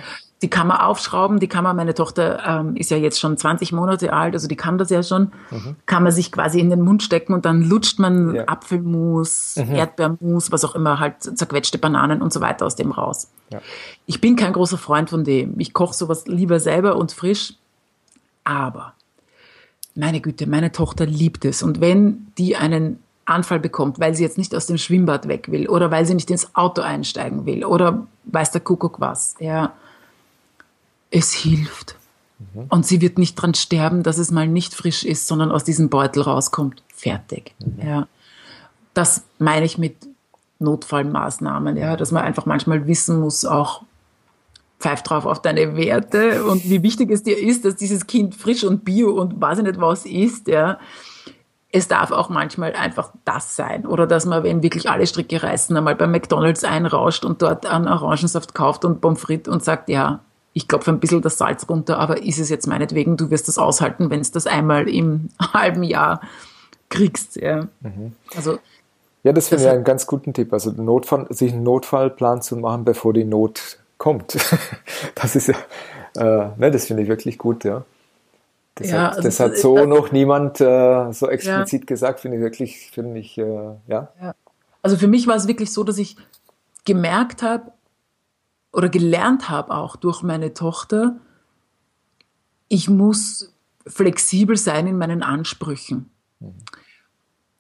Die 0.43 0.51
kann 0.51 0.67
man 0.67 0.79
aufschrauben, 0.79 1.39
die 1.39 1.47
kann 1.47 1.63
man, 1.63 1.77
meine 1.77 1.95
Tochter 1.95 2.43
ähm, 2.45 2.77
ist 2.77 2.91
ja 2.91 2.97
jetzt 2.97 3.21
schon 3.21 3.39
20 3.39 3.73
Monate 3.73 4.13
alt, 4.13 4.35
also 4.35 4.49
die 4.49 4.57
kann 4.57 4.77
das 4.77 4.91
ja 4.91 5.03
schon, 5.05 5.33
mhm. 5.51 5.77
kann 5.87 6.03
man 6.03 6.11
sich 6.11 6.33
quasi 6.33 6.59
in 6.59 6.69
den 6.69 6.83
Mund 6.83 7.03
stecken 7.03 7.33
und 7.33 7.45
dann 7.45 7.63
lutscht 7.63 8.01
man 8.01 8.35
ja. 8.35 8.45
Apfelmus, 8.47 9.55
mhm. 9.57 9.75
Erdbeermus, 9.75 10.51
was 10.51 10.65
auch 10.65 10.75
immer, 10.75 10.99
halt 10.99 11.23
zerquetschte 11.23 11.79
Bananen 11.79 12.21
und 12.21 12.33
so 12.33 12.41
weiter 12.41 12.67
aus 12.67 12.75
dem 12.75 12.91
raus. 12.91 13.31
Ja. 13.51 13.61
Ich 14.07 14.21
bin 14.21 14.35
kein 14.35 14.53
großer 14.53 14.79
Freund 14.79 15.11
von 15.11 15.23
dem. 15.23 15.61
Ich 15.61 15.73
koche 15.73 15.95
sowas 15.95 16.27
lieber 16.27 16.59
selber 16.59 16.97
und 16.97 17.13
frisch, 17.13 17.55
aber 18.43 18.95
meine 19.95 20.21
Güte, 20.21 20.49
meine 20.49 20.73
Tochter 20.73 21.07
liebt 21.07 21.45
es. 21.45 21.63
Und 21.63 21.81
wenn 21.81 22.33
die 22.37 22.57
einen 22.57 22.99
Anfall 23.27 23.61
bekommt, 23.61 24.01
weil 24.01 24.15
sie 24.15 24.25
jetzt 24.25 24.39
nicht 24.39 24.55
aus 24.57 24.67
dem 24.67 24.79
Schwimmbad 24.79 25.29
weg 25.29 25.53
will 25.53 25.69
oder 25.69 25.93
weil 25.93 26.05
sie 26.05 26.15
nicht 26.15 26.31
ins 26.31 26.57
Auto 26.57 26.83
einsteigen 26.83 27.47
will 27.47 27.65
oder 27.65 28.07
weiß 28.25 28.51
der 28.51 28.61
Kuckuck 28.61 28.99
was, 28.99 29.37
ja, 29.39 29.75
es 31.12 31.33
hilft. 31.33 31.94
Mhm. 32.55 32.64
Und 32.68 32.87
sie 32.87 33.01
wird 33.01 33.18
nicht 33.18 33.37
dran 33.37 33.55
sterben, 33.55 34.03
dass 34.03 34.18
es 34.18 34.33
mal 34.33 34.48
nicht 34.48 34.75
frisch 34.75 35.05
ist, 35.05 35.29
sondern 35.29 35.53
aus 35.53 35.62
diesem 35.62 35.88
Beutel 35.88 36.22
rauskommt. 36.22 36.83
Fertig. 36.92 37.55
Mhm. 37.61 37.87
Ja. 37.87 38.09
Das 38.94 39.22
meine 39.38 39.64
ich 39.64 39.79
mit 39.79 39.96
Notfallmaßnahmen, 40.59 41.77
ja, 41.77 41.96
dass 41.96 42.12
man 42.12 42.22
einfach 42.25 42.46
manchmal 42.46 42.87
wissen 42.87 43.20
muss, 43.20 43.44
auch 43.44 43.83
pfeif 44.79 45.03
drauf 45.03 45.27
auf 45.27 45.40
deine 45.40 45.77
Werte 45.77 46.44
und 46.44 46.64
wie 46.64 46.83
wichtig 46.83 47.11
es 47.11 47.22
dir 47.22 47.38
ist, 47.38 47.64
dass 47.64 47.77
dieses 47.77 48.07
Kind 48.07 48.35
frisch 48.35 48.64
und 48.64 48.85
bio 48.85 49.11
und 49.12 49.40
weiß 49.40 49.59
ich 49.59 49.64
nicht 49.64 49.81
was 49.81 50.07
ist, 50.07 50.48
ja. 50.48 50.79
Es 51.75 51.88
darf 51.88 52.11
auch 52.11 52.29
manchmal 52.29 52.75
einfach 52.75 53.12
das 53.25 53.57
sein. 53.57 53.87
Oder 53.87 54.07
dass 54.07 54.27
man, 54.27 54.42
wenn 54.42 54.62
wirklich 54.62 54.90
alle 54.90 55.07
Stricke 55.07 55.42
reißen, 55.42 55.75
einmal 55.75 55.96
bei 55.96 56.07
McDonalds 56.07 56.64
einrauscht 56.64 57.25
und 57.25 57.40
dort 57.40 57.64
einen 57.64 57.88
Orangensaft 57.88 58.55
kauft 58.55 58.85
und 58.85 59.01
Pommes 59.01 59.22
frites 59.22 59.51
und 59.51 59.64
sagt, 59.64 59.88
ja, 59.88 60.20
ich 60.53 60.69
klopfe 60.69 60.91
ein 60.91 61.01
bisschen 61.01 61.23
das 61.23 61.38
Salz 61.38 61.69
runter, 61.69 61.99
aber 61.99 62.23
ist 62.23 62.38
es 62.38 62.51
jetzt 62.51 62.67
meinetwegen, 62.67 63.17
du 63.17 63.31
wirst 63.31 63.49
das 63.49 63.59
aushalten, 63.59 64.11
wenn 64.11 64.21
es 64.21 64.31
das 64.31 64.47
einmal 64.47 64.88
im 64.88 65.29
halben 65.53 65.83
Jahr 65.83 66.21
kriegst. 66.88 67.37
Ja. 67.37 67.69
Mhm. 67.81 68.12
Also, 68.37 68.59
ja, 69.25 69.33
das 69.33 69.49
finde 69.49 69.65
ich 69.65 69.71
einen 69.71 69.85
ganz 69.85 70.07
guten 70.07 70.35
Tipp. 70.35 70.53
Also 70.53 70.73
Notfall, 70.73 71.27
sich 71.31 71.53
einen 71.53 71.62
Notfallplan 71.62 72.43
zu 72.43 72.57
machen, 72.57 72.85
bevor 72.85 73.12
die 73.12 73.25
Not 73.25 73.79
kommt. 73.97 74.37
das 75.15 75.37
ist 75.37 75.49
ja, 75.49 75.55
äh, 76.17 76.51
ne, 76.59 76.71
das 76.71 76.87
finde 76.87 77.05
ich 77.05 77.09
wirklich 77.09 77.38
gut, 77.38 77.65
ja. 77.65 77.85
Das, 78.75 78.91
ja, 78.91 79.03
hat, 79.03 79.17
also 79.17 79.23
das 79.23 79.41
hat 79.41 79.57
so 79.59 79.85
noch 79.85 80.12
niemand 80.12 80.61
äh, 80.61 81.12
so 81.12 81.29
explizit 81.29 81.83
ja. 81.83 81.87
gesagt, 81.87 82.21
finde 82.21 82.38
ich 82.38 82.43
wirklich, 82.43 82.91
finde 82.91 83.21
ich, 83.21 83.38
äh, 83.38 83.45
ja. 83.87 84.09
ja. 84.21 84.35
Also 84.83 84.97
für 84.97 85.09
mich 85.09 85.27
war 85.27 85.37
es 85.37 85.47
wirklich 85.47 85.73
so, 85.73 85.85
dass 85.85 85.99
ich 85.99 86.17
gemerkt 86.85 87.43
habe 87.43 87.73
oder 88.73 88.89
gelernt 88.89 89.49
habe 89.49 89.75
auch 89.75 89.97
durch 89.97 90.23
meine 90.23 90.55
Tochter, 90.55 91.17
ich 92.69 92.89
muss 92.89 93.55
flexibel 93.87 94.57
sein 94.57 94.87
in 94.87 94.99
meinen 94.99 95.23
Ansprüchen. 95.23 96.11
Mhm 96.41 96.55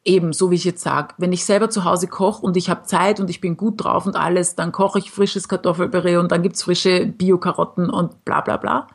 eben, 0.04 0.32
so 0.32 0.50
wie 0.50 0.56
ich 0.56 0.64
jetzt 0.64 0.82
sage, 0.82 1.14
wenn 1.18 1.32
ich 1.32 1.44
selber 1.44 1.70
zu 1.70 1.84
Hause 1.84 2.08
koche 2.08 2.42
und 2.42 2.56
ich 2.56 2.68
habe 2.70 2.82
Zeit 2.84 3.20
und 3.20 3.30
ich 3.30 3.40
bin 3.40 3.56
gut 3.56 3.84
drauf 3.84 4.06
und 4.06 4.16
alles, 4.16 4.56
dann 4.56 4.72
koche 4.72 4.98
ich 4.98 5.10
frisches 5.10 5.48
Kartoffelpüree 5.48 6.16
und 6.16 6.32
dann 6.32 6.42
gibt's 6.42 6.62
frische 6.62 7.06
Bio-Karotten 7.06 7.88
und 7.88 8.24
bla 8.24 8.40
bla 8.40 8.56
bla. 8.56 8.88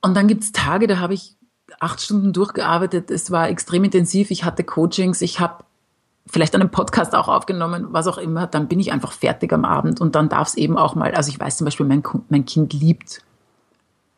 Und 0.00 0.14
dann 0.14 0.28
gibt's 0.28 0.52
Tage, 0.52 0.86
da 0.86 0.98
habe 0.98 1.14
ich 1.14 1.36
acht 1.80 2.00
Stunden 2.00 2.32
durchgearbeitet, 2.32 3.10
es 3.10 3.30
war 3.30 3.48
extrem 3.48 3.84
intensiv, 3.84 4.30
ich 4.30 4.44
hatte 4.44 4.64
Coachings, 4.64 5.20
ich 5.20 5.40
habe 5.40 5.64
vielleicht 6.26 6.54
einen 6.54 6.70
Podcast 6.70 7.14
auch 7.14 7.28
aufgenommen, 7.28 7.86
was 7.90 8.06
auch 8.06 8.18
immer, 8.18 8.46
dann 8.46 8.68
bin 8.68 8.80
ich 8.80 8.92
einfach 8.92 9.12
fertig 9.12 9.52
am 9.52 9.64
Abend 9.64 10.00
und 10.00 10.14
dann 10.14 10.28
darf 10.28 10.48
es 10.48 10.54
eben 10.56 10.76
auch 10.76 10.94
mal, 10.94 11.14
also 11.14 11.30
ich 11.30 11.38
weiß 11.38 11.58
zum 11.58 11.64
Beispiel, 11.64 11.86
mein, 11.86 12.02
mein 12.28 12.44
Kind 12.44 12.72
liebt 12.72 13.22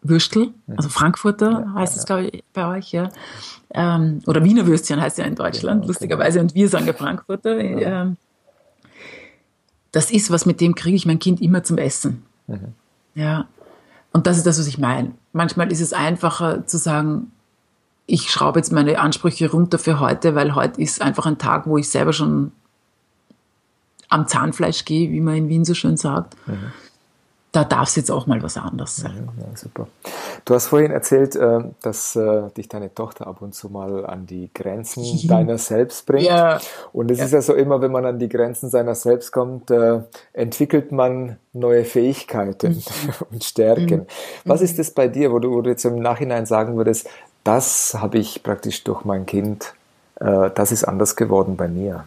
Würstel, 0.01 0.53
also 0.77 0.88
Frankfurter 0.88 1.51
ja, 1.51 1.75
heißt 1.75 1.97
es, 1.97 2.03
ja. 2.03 2.07
glaube 2.07 2.29
ich, 2.29 2.44
bei 2.53 2.66
euch, 2.77 2.92
ja. 2.92 3.11
Ähm, 3.75 4.21
oder 4.27 4.42
Wiener 4.44 4.66
Würstchen 4.66 5.01
heißt 5.01 5.18
ja 5.18 5.25
in 5.25 5.35
Deutschland, 5.35 5.83
ja, 5.83 5.88
lustigerweise, 5.88 6.40
und 6.40 6.55
wir 6.55 6.68
sagen 6.68 6.87
ja 6.87 6.92
Frankfurter. 6.92 7.59
Ähm, 7.59 8.16
das 9.92 10.11
ist 10.11 10.31
was, 10.31 10.47
mit 10.47 10.61
dem 10.61 10.75
kriege 10.75 10.97
ich 10.97 11.07
mein 11.07 11.18
Kind 11.18 11.40
immer 11.40 11.62
zum 11.62 11.79
Essen. 11.79 12.23
Mhm. 12.47 12.75
Ja. 13.14 13.47
Und 14.12 14.27
das 14.27 14.37
ist 14.37 14.47
das, 14.47 14.59
was 14.59 14.66
ich 14.66 14.79
meine. 14.79 15.12
Manchmal 15.33 15.71
ist 15.73 15.81
es 15.81 15.92
einfacher 15.92 16.66
zu 16.66 16.79
sagen, 16.79 17.33
ich 18.11 18.31
schraube 18.31 18.59
jetzt 18.59 18.73
meine 18.73 18.99
Ansprüche 18.99 19.51
runter 19.51 19.79
für 19.79 20.01
heute, 20.01 20.35
weil 20.35 20.55
heute 20.55 20.81
ist 20.81 21.03
einfach 21.03 21.27
ein 21.27 21.37
Tag, 21.37 21.66
wo 21.66 21.77
ich 21.77 21.90
selber 21.90 22.14
schon 22.14 22.53
am 24.09 24.27
Zahnfleisch 24.27 24.87
gehe, 24.87 25.11
wie 25.11 25.21
man 25.21 25.37
in 25.37 25.49
Wien 25.51 25.66
so 25.66 25.75
schön 25.75 25.99
sagt. 25.99 26.35
Mhm 26.47 26.73
da 27.53 27.64
darf 27.64 27.88
es 27.88 27.97
jetzt 27.97 28.11
auch 28.11 28.27
mal 28.27 28.42
was 28.42 28.59
anderes 28.59 28.97
sein. 28.97 29.29
Ja, 29.38 29.57
super. 29.57 29.88
Du 30.44 30.55
hast 30.55 30.66
vorhin 30.66 30.90
erzählt, 30.90 31.35
äh, 31.35 31.61
dass 31.81 32.14
äh, 32.14 32.51
dich 32.51 32.68
deine 32.68 32.94
Tochter 32.94 33.27
ab 33.27 33.40
und 33.40 33.55
zu 33.55 33.71
mal 33.71 34.05
an 34.05 34.27
die 34.27 34.51
Grenzen 34.53 35.03
deiner 35.29 35.57
selbst 35.57 36.05
bringt. 36.05 36.25
Ja. 36.25 36.61
Und 36.92 37.11
es 37.11 37.18
ja. 37.18 37.25
ist 37.25 37.33
ja 37.33 37.40
so 37.40 37.55
immer, 37.55 37.81
wenn 37.81 37.90
man 37.90 38.05
an 38.05 38.18
die 38.18 38.29
Grenzen 38.29 38.68
seiner 38.68 38.94
selbst 38.94 39.33
kommt, 39.33 39.71
äh, 39.71 40.01
entwickelt 40.35 40.92
man 40.92 41.38
neue 41.55 41.85
Fähigkeiten 41.85 42.75
mhm. 42.75 43.12
und 43.31 43.44
Stärken. 43.44 44.01
Mhm. 44.01 44.07
Was 44.44 44.61
ist 44.61 44.79
das 44.79 44.90
bei 44.90 45.09
dir, 45.09 45.33
wo 45.33 45.38
du, 45.38 45.51
wo 45.51 45.62
du 45.62 45.71
jetzt 45.71 45.85
im 45.87 45.97
Nachhinein 45.97 46.44
sagen 46.44 46.77
würdest, 46.77 47.09
das 47.44 47.94
habe 47.94 48.18
ich 48.18 48.42
praktisch 48.42 48.85
durch 48.85 49.05
mein 49.05 49.27
Kind, 49.27 49.74
das 50.16 50.72
ist 50.72 50.85
anders 50.85 51.16
geworden 51.16 51.57
bei 51.57 51.68
mir? 51.68 52.05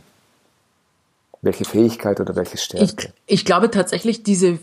Welche 1.41 1.65
Fähigkeit 1.65 2.19
oder 2.19 2.35
welche 2.35 2.57
Stärke? 2.57 3.13
Ich, 3.25 3.39
ich 3.39 3.45
glaube 3.45 3.71
tatsächlich, 3.71 4.23
diese 4.23 4.59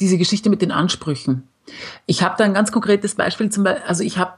diese 0.00 0.18
Geschichte 0.18 0.50
mit 0.50 0.62
den 0.62 0.72
Ansprüchen. 0.72 1.46
Ich 2.06 2.22
habe 2.22 2.34
da 2.38 2.44
ein 2.44 2.54
ganz 2.54 2.72
konkretes 2.72 3.14
Beispiel 3.14 3.50
zum 3.50 3.64
Beispiel, 3.64 3.86
also 3.86 4.02
ich 4.02 4.18
habe 4.18 4.32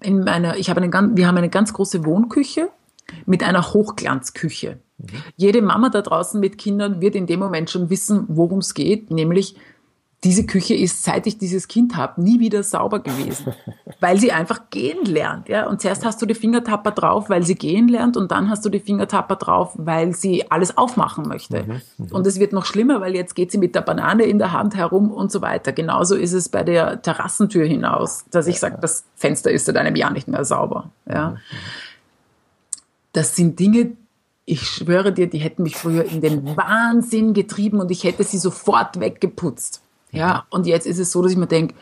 in 0.00 0.20
meiner, 0.20 0.56
ich 0.56 0.70
habe 0.70 0.80
eine 0.80 0.90
ganz, 0.90 1.16
wir 1.16 1.26
haben 1.26 1.36
eine 1.36 1.50
ganz 1.50 1.72
große 1.72 2.04
Wohnküche 2.04 2.68
mit 3.26 3.42
einer 3.42 3.74
Hochglanzküche. 3.74 4.78
Mhm. 4.98 5.06
Jede 5.36 5.62
Mama 5.62 5.90
da 5.90 6.00
draußen 6.00 6.40
mit 6.40 6.58
Kindern 6.58 7.00
wird 7.00 7.14
in 7.14 7.26
dem 7.26 7.40
Moment 7.40 7.70
schon 7.70 7.90
wissen, 7.90 8.24
worum 8.28 8.58
es 8.60 8.74
geht, 8.74 9.10
nämlich 9.10 9.56
diese 10.24 10.46
Küche 10.46 10.74
ist, 10.74 11.04
seit 11.04 11.28
ich 11.28 11.38
dieses 11.38 11.68
Kind 11.68 11.94
habe, 11.94 12.20
nie 12.20 12.40
wieder 12.40 12.64
sauber 12.64 12.98
gewesen, 12.98 13.54
weil 14.00 14.18
sie 14.18 14.32
einfach 14.32 14.68
gehen 14.70 15.04
lernt. 15.04 15.48
Ja? 15.48 15.68
Und 15.68 15.80
zuerst 15.80 16.04
hast 16.04 16.20
du 16.20 16.26
die 16.26 16.34
Fingertapper 16.34 16.90
drauf, 16.90 17.30
weil 17.30 17.44
sie 17.44 17.54
gehen 17.54 17.86
lernt, 17.86 18.16
und 18.16 18.32
dann 18.32 18.50
hast 18.50 18.64
du 18.64 18.68
die 18.68 18.80
Fingertapper 18.80 19.36
drauf, 19.36 19.74
weil 19.76 20.14
sie 20.14 20.50
alles 20.50 20.76
aufmachen 20.76 21.28
möchte. 21.28 21.62
Mhm, 21.62 21.80
mhm, 21.98 22.12
und 22.12 22.26
es 22.26 22.40
wird 22.40 22.52
noch 22.52 22.66
schlimmer, 22.66 23.00
weil 23.00 23.14
jetzt 23.14 23.36
geht 23.36 23.52
sie 23.52 23.58
mit 23.58 23.76
der 23.76 23.82
Banane 23.82 24.24
in 24.24 24.38
der 24.38 24.52
Hand 24.52 24.74
herum 24.74 25.12
und 25.12 25.30
so 25.30 25.40
weiter. 25.40 25.72
Genauso 25.72 26.16
ist 26.16 26.32
es 26.32 26.48
bei 26.48 26.64
der 26.64 27.00
Terrassentür 27.00 27.64
hinaus, 27.64 28.24
dass 28.30 28.48
ich 28.48 28.58
sage, 28.58 28.78
das 28.80 29.04
Fenster 29.14 29.52
ist 29.52 29.66
seit 29.66 29.76
einem 29.76 29.94
Jahr 29.94 30.12
nicht 30.12 30.26
mehr 30.26 30.44
sauber. 30.44 30.90
Ja? 31.08 31.30
Mhm, 31.30 31.34
mhm. 31.34 31.38
Das 33.12 33.36
sind 33.36 33.58
Dinge, 33.60 33.92
ich 34.44 34.62
schwöre 34.62 35.12
dir, 35.12 35.28
die 35.28 35.38
hätten 35.38 35.62
mich 35.62 35.76
früher 35.76 36.04
in 36.04 36.20
den 36.20 36.56
Wahnsinn 36.56 37.34
getrieben 37.34 37.80
und 37.80 37.90
ich 37.90 38.02
hätte 38.04 38.24
sie 38.24 38.38
sofort 38.38 38.98
weggeputzt. 38.98 39.82
Ja, 40.10 40.46
und 40.50 40.66
jetzt 40.66 40.86
ist 40.86 40.98
es 40.98 41.12
so, 41.12 41.22
dass 41.22 41.32
ich 41.32 41.38
mir 41.38 41.46
denke, 41.46 41.74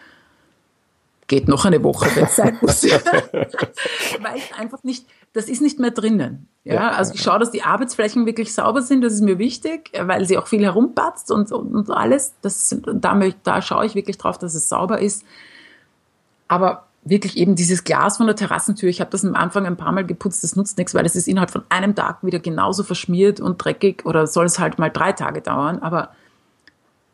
geht 1.29 1.49
noch 1.49 1.65
eine 1.65 1.83
Woche, 1.83 2.09
wenn 2.15 2.25
es 2.25 2.37
sein 2.37 2.59
muss. 2.63 2.83
Weil 4.21 4.37
ich 4.37 4.55
einfach 4.57 4.83
nicht, 4.85 5.07
das 5.33 5.49
ist 5.49 5.61
nicht 5.61 5.79
mehr 5.79 5.91
drinnen. 5.91 6.49
Ja, 6.65 6.75
ja 6.75 6.91
also 6.91 7.15
ich 7.15 7.23
schaue, 7.23 7.39
dass 7.39 7.51
die 7.51 7.63
Arbeitsflächen 7.63 8.27
wirklich 8.27 8.55
sauber 8.55 8.83
sind, 8.83 9.03
das 9.03 9.13
ist 9.15 9.23
mir 9.23 9.39
wichtig, 9.39 9.93
weil 9.99 10.25
sie 10.25 10.39
auch 10.39 10.47
viel 10.47 10.63
herumpatzt 10.63 11.31
und, 11.31 11.53
und, 11.53 11.75
und 11.75 11.91
alles. 11.91 12.35
Das, 12.43 12.77
da, 12.85 13.21
da 13.43 13.63
schaue 13.63 13.87
ich 13.87 13.95
wirklich 13.95 14.19
drauf, 14.19 14.39
dass 14.39 14.55
es 14.55 14.69
sauber 14.69 15.01
ist. 15.01 15.25
Aber 16.49 16.87
wirklich 17.05 17.37
eben 17.37 17.55
dieses 17.55 17.85
Glas 17.85 18.17
von 18.17 18.27
der 18.27 18.35
Terrassentür, 18.35 18.89
ich 18.89 19.01
habe 19.01 19.11
das 19.11 19.25
am 19.25 19.37
Anfang 19.37 19.65
ein 19.65 19.77
paar 19.77 19.93
Mal 19.93 20.05
geputzt, 20.05 20.43
das 20.43 20.57
nutzt 20.57 20.77
nichts, 20.77 20.95
weil 20.95 21.07
es 21.07 21.15
ist 21.15 21.29
innerhalb 21.29 21.51
von 21.51 21.63
einem 21.69 21.95
Tag 21.95 22.19
wieder 22.23 22.41
genauso 22.41 22.83
verschmiert 22.83 23.41
und 23.41 23.65
dreckig 23.65 24.05
oder 24.05 24.27
soll 24.27 24.47
es 24.47 24.59
halt 24.59 24.79
mal 24.79 24.91
drei 24.91 25.13
Tage 25.13 25.41
dauern, 25.41 25.79
aber 25.79 26.11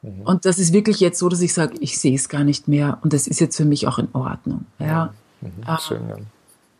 Mhm. 0.02 0.22
Und 0.22 0.44
das 0.44 0.58
ist 0.58 0.72
wirklich 0.72 1.00
jetzt 1.00 1.18
so, 1.18 1.28
dass 1.28 1.40
ich 1.40 1.54
sage, 1.54 1.74
ich 1.80 1.98
sehe 1.98 2.14
es 2.14 2.28
gar 2.28 2.44
nicht 2.44 2.68
mehr 2.68 2.98
und 3.02 3.12
das 3.12 3.26
ist 3.26 3.40
jetzt 3.40 3.56
für 3.56 3.64
mich 3.64 3.86
auch 3.86 3.98
in 3.98 4.08
Ordnung. 4.12 4.66
Ja. 4.78 5.14
Mhm. 5.40 5.50
Ah. 5.64 5.78
Schön, 5.78 6.00
ja. 6.08 6.16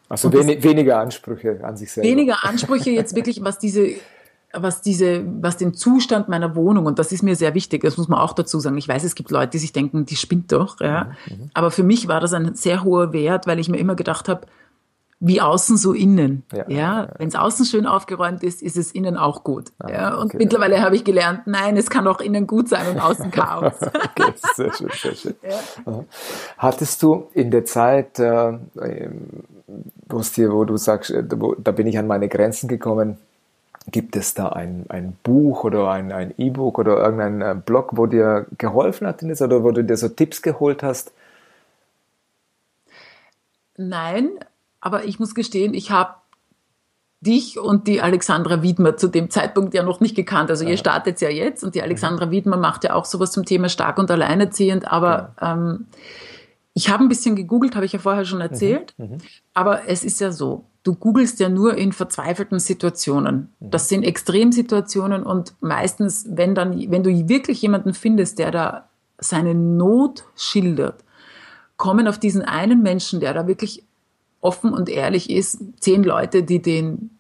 Also 0.09 0.31
wenig, 0.31 0.63
weniger 0.63 0.99
Ansprüche 0.99 1.61
an 1.65 1.77
sich 1.77 1.91
selbst. 1.91 2.11
Weniger 2.11 2.45
Ansprüche 2.45 2.91
jetzt 2.91 3.17
wirklich, 3.17 3.43
was 3.43 3.59
diese, 3.59 3.93
was 4.53 4.83
diese, 4.83 5.25
was 5.41 5.57
den 5.57 5.73
Zustand 5.73 6.29
meiner 6.29 6.55
Wohnung 6.55 6.85
und 6.85 6.99
das 6.99 7.13
ist 7.13 7.23
mir 7.23 7.35
sehr 7.35 7.55
wichtig. 7.55 7.83
Das 7.83 7.97
muss 7.97 8.09
man 8.09 8.19
auch 8.19 8.35
dazu 8.35 8.61
sagen. 8.61 8.77
Ich 8.77 8.89
weiß, 8.89 9.05
es 9.05 9.15
gibt 9.15 9.31
Leute, 9.31 9.53
die 9.53 9.59
sich 9.59 9.73
denken, 9.73 10.05
die 10.05 10.17
spinnt 10.17 10.53
doch. 10.53 10.81
Ja. 10.81 11.13
Mhm. 11.27 11.37
mhm. 11.37 11.51
Aber 11.55 11.71
für 11.71 11.83
mich 11.83 12.09
war 12.09 12.21
das 12.21 12.35
ein 12.35 12.55
sehr 12.55 12.85
hoher 12.85 13.15
Wert, 13.15 13.47
weil 13.47 13.59
ich 13.59 13.71
mir 13.71 13.79
immer 13.79 13.95
gedacht 13.95 14.29
habe, 14.29 14.47
wie 15.25 15.41
außen 15.41 15.77
so 15.77 15.93
innen. 15.93 16.43
Ja, 16.53 16.65
ja. 16.69 16.77
ja. 16.77 17.09
wenn 17.17 17.29
es 17.29 17.37
außen 17.37 17.65
schön 17.65 17.87
aufgeräumt 17.87 18.43
ist, 18.43 18.61
ist 18.61 18.77
es 18.77 18.91
innen 18.91 19.17
auch 19.17 19.45
gut. 19.45 19.71
Ah, 19.79 19.89
ja, 19.89 20.15
und 20.17 20.27
okay, 20.27 20.39
mittlerweile 20.39 20.77
ja. 20.77 20.83
habe 20.83 20.97
ich 20.97 21.05
gelernt, 21.05 21.47
nein, 21.47 21.77
es 21.77 21.91
kann 21.91 22.09
auch 22.09 22.21
innen 22.21 22.49
gut 22.49 22.69
sein 22.69 22.89
und 22.89 22.99
außen 23.01 23.31
Chaos. 23.31 23.75
okay, 23.81 24.33
sehr 24.55 24.73
schön, 24.73 24.91
sehr 24.93 25.15
schön. 25.15 25.35
Hattest 26.59 27.01
du 27.05 27.29
in 27.35 27.53
der 27.53 27.65
Zeit, 27.65 28.19
äh, 28.19 28.59
wo 30.07 30.65
du 30.65 30.77
sagst, 30.77 31.11
äh, 31.11 31.25
wo, 31.37 31.55
da 31.55 31.71
bin 31.71 31.87
ich 31.87 31.99
an 31.99 32.09
meine 32.09 32.29
Grenzen 32.29 32.67
gekommen, 32.67 33.17
Gibt 33.91 34.15
es 34.15 34.35
da 34.35 34.51
ein, 34.51 34.85
ein 34.91 35.17
Buch 35.25 35.65
oder 35.65 35.91
ein 35.91 36.33
E-Book 36.39 36.79
oder 36.79 36.99
irgendein 36.99 37.43
äh, 37.43 37.57
Blog, 37.57 37.97
wo 37.97 38.07
dir 38.07 38.47
geholfen 38.57 39.09
hat 39.09 39.25
oder 39.25 39.65
wo 39.65 39.73
du 39.73 39.83
dir 39.83 39.97
so 39.97 40.09
Tipps 40.09 40.41
geholt 40.41 40.85
hast? 40.85 41.11
Nein, 43.77 44.39
aber 44.83 45.05
ich 45.05 45.19
muss 45.19 45.35
gestehen, 45.35 45.73
ich 45.73 45.91
habe 45.91 46.17
dich 47.23 47.59
und 47.59 47.87
die 47.87 48.03
Alexandra 48.03 48.63
Wiedmer 48.63 48.97
zu 48.97 49.07
dem 49.07 49.31
Zeitpunkt 49.31 49.75
ja 49.75 49.85
noch 49.85 50.01
nicht 50.01 50.17
gekannt. 50.17 50.51
Also 50.51 50.67
ihr 50.67 50.77
startet 50.77 51.21
ja 51.21 51.31
jetzt 51.31 51.63
und 51.63 51.77
die 51.77 51.83
Alexandra 51.83 52.33
Wiedmer 52.33 52.57
macht 52.57 52.83
ja 52.83 52.95
auch 52.95 53.05
sowas 53.05 53.31
zum 53.31 53.45
Thema 53.45 53.69
stark 53.69 53.99
und 53.99 54.11
alleinerziehend, 54.11 54.91
aber 54.91 55.35
ja. 55.41 55.53
ähm, 55.55 55.87
ich 56.75 56.91
habe 56.91 57.05
ein 57.05 57.09
bisschen 57.09 57.37
gegoogelt, 57.37 57.77
habe 57.77 57.87
ich 57.87 57.93
ja 57.93 58.01
vorher 58.01 58.25
schon 58.25 58.41
erzählt, 58.41 58.95
mhm. 58.99 59.07
Mhm. 59.07 59.19
aber 59.55 59.89
es 59.89 60.03
ist 60.03 60.21
ja 60.21 60.33
so, 60.33 60.65
du 60.83 60.97
googelst 60.97 61.39
ja 61.39 61.49
nur 61.49 61.77
in 61.77 61.93
verzweifelten 61.93 62.59
Situationen. 62.59 63.53
Mhm. 63.61 63.71
Das 63.71 63.89
sind 63.89 64.03
Extremsituationen 64.03 65.23
und 65.23 65.55
meistens, 65.61 66.27
wenn 66.29 66.57
dann, 66.57 66.91
wenn 66.91 67.05
du 67.05 67.29
wirklich 67.29 67.63
jemanden 67.63 67.95
findest, 67.95 68.41
der 68.41 68.51
da 68.51 68.89
seine 69.19 69.55
Not 69.55 70.25
schildert, 70.35 71.05
kommen 71.77 72.09
auf 72.09 72.19
diesen 72.19 72.43
einen 72.43 72.83
Menschen, 72.83 73.21
der 73.21 73.33
da 73.33 73.47
wirklich 73.47 73.85
offen 74.43 74.75
und 74.75 74.91
ehrlich 74.91 75.31
ist, 75.31 75.61
zehn 75.81 76.05
Leute, 76.05 76.43
die 76.43 76.61
den 76.61 77.11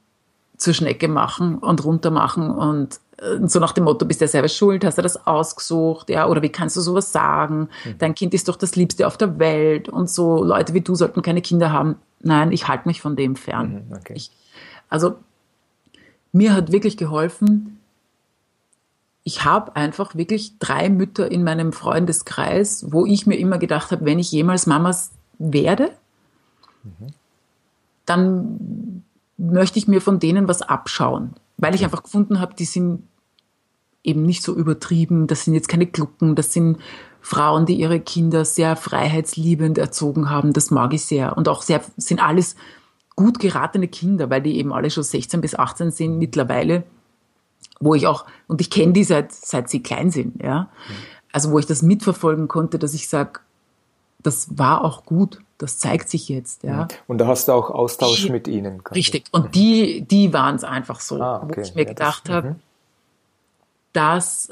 zur 0.59 0.75
Schnecke 0.75 1.09
machen 1.09 1.59
und 1.59 1.85
runtermachen 1.85 2.51
und 2.51 3.01
äh, 3.19 3.47
so 3.47 3.59
nach 3.59 3.73
dem 3.73 3.85
Motto, 3.85 4.05
bist 4.05 4.21
du 4.21 4.25
ja 4.25 4.29
selber 4.29 4.49
schuld, 4.49 4.85
hast 4.85 4.99
du 4.99 5.03
das 5.03 5.27
ausgesucht, 5.27 6.11
ja, 6.11 6.29
oder 6.29 6.43
wie 6.43 6.51
kannst 6.51 6.77
du 6.77 6.81
sowas 6.81 7.13
sagen? 7.13 7.69
Mhm. 7.85 7.99
Dein 7.99 8.15
Kind 8.15 8.35
ist 8.35 8.49
doch 8.49 8.57
das 8.57 8.77
Liebste 8.77 9.07
auf 9.07 9.17
der 9.17 9.39
Welt 9.39 9.89
und 9.89 10.11
so 10.11 10.45
Leute 10.45 10.75
wie 10.75 10.83
du 10.83 10.95
sollten 10.95 11.23
keine 11.23 11.43
Kinder 11.43 11.73
haben. 11.73 11.97
Nein, 12.21 12.53
ich 12.53 12.69
halte 12.69 12.87
mich 12.87 13.01
von 13.01 13.17
dem 13.17 13.37
fern. 13.37 13.87
Mhm, 13.89 13.97
okay. 13.97 14.13
ich, 14.17 14.31
also 14.89 15.15
mir 16.33 16.55
hat 16.55 16.71
wirklich 16.73 16.97
geholfen, 16.97 17.79
ich 19.25 19.45
habe 19.45 19.77
einfach 19.77 20.17
wirklich 20.17 20.59
drei 20.59 20.89
Mütter 20.89 21.31
in 21.31 21.45
meinem 21.45 21.73
Freundeskreis, 21.73 22.87
wo 22.91 23.07
ich 23.07 23.27
mir 23.27 23.37
immer 23.37 23.59
gedacht 23.59 23.93
habe, 23.93 24.05
wenn 24.05 24.19
ich 24.19 24.33
jemals 24.33 24.67
Mamas 24.67 25.13
werde, 25.39 25.93
dann 28.07 29.05
möchte 29.39 29.79
ich 29.79 29.89
mir 29.89 30.01
von 30.01 30.19
denen 30.19 30.49
was 30.49 30.63
abschauen, 30.63 31.35
weil 31.57 31.75
ich 31.75 31.85
einfach 31.85 32.03
gefunden 32.03 32.41
habe, 32.41 32.55
die 32.55 32.65
sind 32.65 33.03
eben 34.05 34.23
nicht 34.23 34.43
so 34.43 34.55
übertrieben, 34.55 35.27
das 35.27 35.45
sind 35.45 35.55
jetzt 35.55 35.69
keine 35.69 35.87
Glucken, 35.87 36.35
das 36.35 36.53
sind 36.53 36.79
Frauen, 37.21 37.67
die 37.67 37.75
ihre 37.75 38.01
Kinder 38.01 38.45
sehr 38.45 38.75
freiheitsliebend 38.75 39.79
erzogen 39.79 40.29
haben, 40.29 40.53
das 40.53 40.71
mag 40.71 40.93
ich 40.93 41.05
sehr. 41.05 41.37
Und 41.37 41.49
auch 41.49 41.63
sehr, 41.63 41.81
sind 41.97 42.23
alles 42.23 42.57
gut 43.15 43.39
geratene 43.39 43.87
Kinder, 43.87 44.29
weil 44.29 44.43
die 44.43 44.59
eben 44.59 44.73
alle 44.73 44.91
schon 44.91 45.05
16 45.05 45.41
bis 45.41 45.55
18 45.55 45.93
sind 45.93 46.19
mittlerweile, 46.19 46.83
wo 47.79 47.95
ich 47.95 48.07
auch, 48.07 48.27
und 48.49 48.61
ich 48.61 48.71
kenne 48.71 48.93
die 48.93 49.05
seit, 49.05 49.33
seit 49.33 49.71
sie 49.71 49.83
klein 49.83 50.11
sind, 50.11 50.43
ja. 50.43 50.69
Also 51.31 51.51
wo 51.51 51.59
ich 51.59 51.67
das 51.67 51.83
mitverfolgen 51.83 52.49
konnte, 52.49 52.79
dass 52.79 52.95
ich 52.95 53.09
sage, 53.09 53.41
das 54.23 54.59
war 54.59 54.85
auch 54.85 55.05
gut 55.05 55.41
das 55.63 55.79
zeigt 55.79 56.09
sich 56.09 56.29
jetzt, 56.29 56.65
ja. 56.65 56.85
Mhm. 56.85 56.89
Und 57.07 57.19
da 57.19 57.29
hast 57.29 57.47
du 57.47 57.53
auch 57.53 57.71
Austausch 57.71 58.25
die, 58.25 58.33
mit 58.33 58.49
ihnen. 58.49 58.81
Richtig. 58.81 59.27
Und 59.31 59.47
mhm. 59.47 59.51
die, 59.53 60.03
die 60.03 60.33
waren 60.33 60.57
es 60.57 60.65
einfach 60.65 60.99
so, 60.99 61.23
ah, 61.23 61.41
okay. 61.45 61.57
wo 61.57 61.61
ich 61.61 61.75
mir 61.77 61.83
ja, 61.83 61.89
gedacht 61.89 62.29
habe, 62.29 62.51
mhm. 62.51 62.57
das 63.93 64.51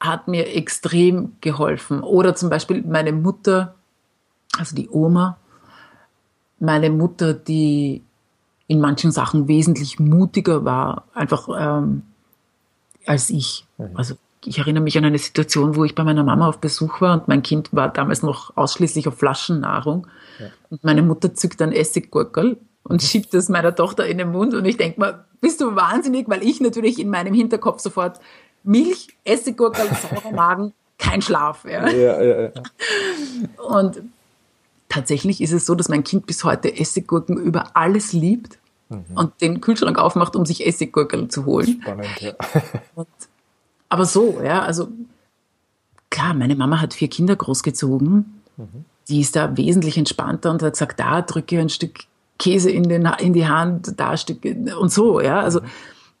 hat 0.00 0.26
mir 0.26 0.54
extrem 0.54 1.36
geholfen. 1.42 2.02
Oder 2.02 2.34
zum 2.34 2.48
Beispiel 2.48 2.82
meine 2.82 3.12
Mutter, 3.12 3.74
also 4.56 4.74
die 4.74 4.88
Oma, 4.88 5.36
meine 6.58 6.88
Mutter, 6.88 7.34
die 7.34 8.02
in 8.68 8.80
manchen 8.80 9.12
Sachen 9.12 9.48
wesentlich 9.48 10.00
mutiger 10.00 10.64
war, 10.64 11.04
einfach 11.12 11.48
ähm, 11.58 12.04
als 13.04 13.28
ich. 13.28 13.66
Mhm. 13.76 13.90
Also 13.94 14.14
ich 14.46 14.58
erinnere 14.58 14.82
mich 14.82 14.96
an 14.96 15.04
eine 15.04 15.18
Situation, 15.18 15.76
wo 15.76 15.84
ich 15.84 15.94
bei 15.94 16.04
meiner 16.04 16.24
Mama 16.24 16.48
auf 16.48 16.58
Besuch 16.58 17.00
war 17.00 17.14
und 17.14 17.28
mein 17.28 17.42
Kind 17.42 17.70
war 17.72 17.88
damals 17.88 18.22
noch 18.22 18.56
ausschließlich 18.56 19.08
auf 19.08 19.18
Flaschennahrung. 19.18 20.06
Ja. 20.38 20.46
Und 20.70 20.84
meine 20.84 21.02
Mutter 21.02 21.34
zückt 21.34 21.60
ein 21.62 21.72
Essiggurkel 21.72 22.58
und 22.82 23.02
schiebt 23.02 23.34
es 23.34 23.48
meiner 23.48 23.74
Tochter 23.74 24.06
in 24.06 24.18
den 24.18 24.30
Mund. 24.30 24.54
Und 24.54 24.64
ich 24.64 24.76
denke 24.76 25.00
mal, 25.00 25.24
bist 25.40 25.60
du 25.60 25.74
wahnsinnig? 25.74 26.28
Weil 26.28 26.42
ich 26.42 26.60
natürlich 26.60 26.98
in 26.98 27.10
meinem 27.10 27.34
Hinterkopf 27.34 27.80
sofort 27.80 28.20
Milch, 28.62 29.08
Essiggurkel, 29.24 29.86
saurer 30.10 30.32
Magen, 30.32 30.72
kein 30.98 31.22
Schlaf. 31.22 31.64
Ja. 31.64 31.88
Ja, 31.88 32.22
ja, 32.22 32.40
ja. 32.42 32.50
Und 33.68 34.02
tatsächlich 34.88 35.40
ist 35.40 35.52
es 35.52 35.66
so, 35.66 35.74
dass 35.74 35.88
mein 35.88 36.04
Kind 36.04 36.26
bis 36.26 36.44
heute 36.44 36.76
Essiggurken 36.76 37.36
über 37.36 37.76
alles 37.76 38.12
liebt 38.12 38.58
mhm. 38.88 39.04
und 39.14 39.40
den 39.40 39.60
Kühlschrank 39.60 39.98
aufmacht, 39.98 40.36
um 40.36 40.46
sich 40.46 40.66
Essiggurkel 40.66 41.28
zu 41.28 41.44
holen. 41.44 41.80
Spannend, 41.82 42.20
ja. 42.20 42.34
Und 42.94 43.08
aber 43.88 44.04
so, 44.04 44.40
ja, 44.42 44.62
also 44.62 44.88
klar, 46.10 46.34
meine 46.34 46.56
Mama 46.56 46.80
hat 46.80 46.94
vier 46.94 47.08
Kinder 47.08 47.36
großgezogen. 47.36 48.42
Mhm. 48.56 48.84
Die 49.08 49.20
ist 49.20 49.36
da 49.36 49.56
wesentlich 49.56 49.96
entspannter 49.98 50.50
und 50.50 50.62
hat 50.62 50.72
gesagt, 50.72 50.98
da 50.98 51.22
drücke 51.22 51.60
ein 51.60 51.68
Stück 51.68 52.00
Käse 52.38 52.70
in, 52.70 52.88
den, 52.88 53.08
in 53.20 53.32
die 53.32 53.46
Hand, 53.46 53.94
da 53.96 54.16
Stück 54.16 54.44
und 54.44 54.92
so, 54.92 55.20
ja. 55.20 55.40
Also 55.40 55.60
mhm. 55.60 55.66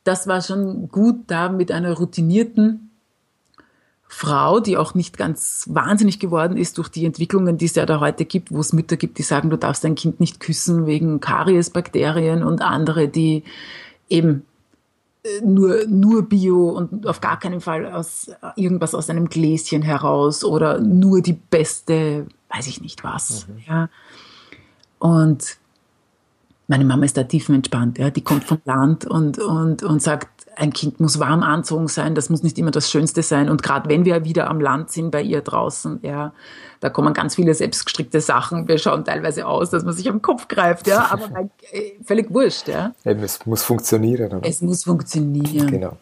das 0.04 0.26
war 0.26 0.40
schon 0.42 0.88
gut 0.88 1.24
da 1.26 1.48
mit 1.48 1.72
einer 1.72 1.94
routinierten 1.94 2.90
Frau, 4.08 4.60
die 4.60 4.76
auch 4.76 4.94
nicht 4.94 5.18
ganz 5.18 5.64
wahnsinnig 5.68 6.20
geworden 6.20 6.56
ist 6.56 6.78
durch 6.78 6.88
die 6.88 7.04
Entwicklungen, 7.04 7.58
die 7.58 7.64
es 7.64 7.74
ja 7.74 7.86
da 7.86 7.98
heute 7.98 8.24
gibt, 8.24 8.52
wo 8.52 8.60
es 8.60 8.72
Mütter 8.72 8.96
gibt, 8.96 9.18
die 9.18 9.22
sagen, 9.22 9.50
du 9.50 9.58
darfst 9.58 9.82
dein 9.82 9.96
Kind 9.96 10.20
nicht 10.20 10.38
küssen 10.38 10.86
wegen 10.86 11.20
Kariesbakterien 11.20 12.44
und 12.44 12.62
andere, 12.62 13.08
die 13.08 13.42
eben 14.08 14.46
nur, 15.42 15.86
nur 15.86 16.28
Bio 16.28 16.70
und 16.70 17.06
auf 17.06 17.20
gar 17.20 17.38
keinen 17.38 17.60
Fall 17.60 17.86
aus 17.86 18.30
irgendwas 18.56 18.94
aus 18.94 19.10
einem 19.10 19.28
Gläschen 19.28 19.82
heraus 19.82 20.44
oder 20.44 20.80
nur 20.80 21.22
die 21.22 21.34
beste, 21.34 22.26
weiß 22.54 22.66
ich 22.66 22.80
nicht 22.80 23.04
was. 23.04 23.46
Mhm. 23.48 23.54
Ja. 23.66 23.88
Und 24.98 25.58
meine 26.68 26.84
Mama 26.84 27.04
ist 27.04 27.16
da 27.16 27.22
tiefenentspannt, 27.22 27.98
ja. 27.98 28.10
Die 28.10 28.22
kommt 28.22 28.44
vom 28.44 28.60
Land 28.64 29.06
und, 29.06 29.38
und, 29.38 29.82
und 29.82 30.02
sagt, 30.02 30.35
ein 30.56 30.72
Kind 30.72 31.00
muss 31.00 31.20
warm 31.20 31.42
anzogen 31.42 31.86
sein, 31.86 32.14
das 32.14 32.30
muss 32.30 32.42
nicht 32.42 32.58
immer 32.58 32.70
das 32.70 32.90
Schönste 32.90 33.22
sein. 33.22 33.48
Und 33.50 33.62
gerade 33.62 33.88
wenn 33.88 34.04
wir 34.04 34.24
wieder 34.24 34.48
am 34.48 34.60
Land 34.60 34.90
sind 34.90 35.10
bei 35.10 35.22
ihr 35.22 35.42
draußen, 35.42 36.00
ja, 36.02 36.32
da 36.80 36.88
kommen 36.88 37.12
ganz 37.14 37.34
viele 37.34 37.54
selbstgestrickte 37.54 38.20
Sachen. 38.20 38.66
Wir 38.66 38.78
schauen 38.78 39.04
teilweise 39.04 39.46
aus, 39.46 39.70
dass 39.70 39.84
man 39.84 39.94
sich 39.94 40.08
am 40.08 40.22
Kopf 40.22 40.48
greift, 40.48 40.86
ja, 40.86 41.08
aber 41.10 41.48
äh, 41.70 41.92
völlig 42.04 42.32
wurscht, 42.32 42.68
ja. 42.68 42.92
Eben, 43.04 43.22
es 43.22 43.44
muss 43.44 43.62
funktionieren, 43.62 44.32
oder? 44.32 44.48
Es 44.48 44.62
muss 44.62 44.84
funktionieren. 44.84 45.70
Genau. 45.70 45.92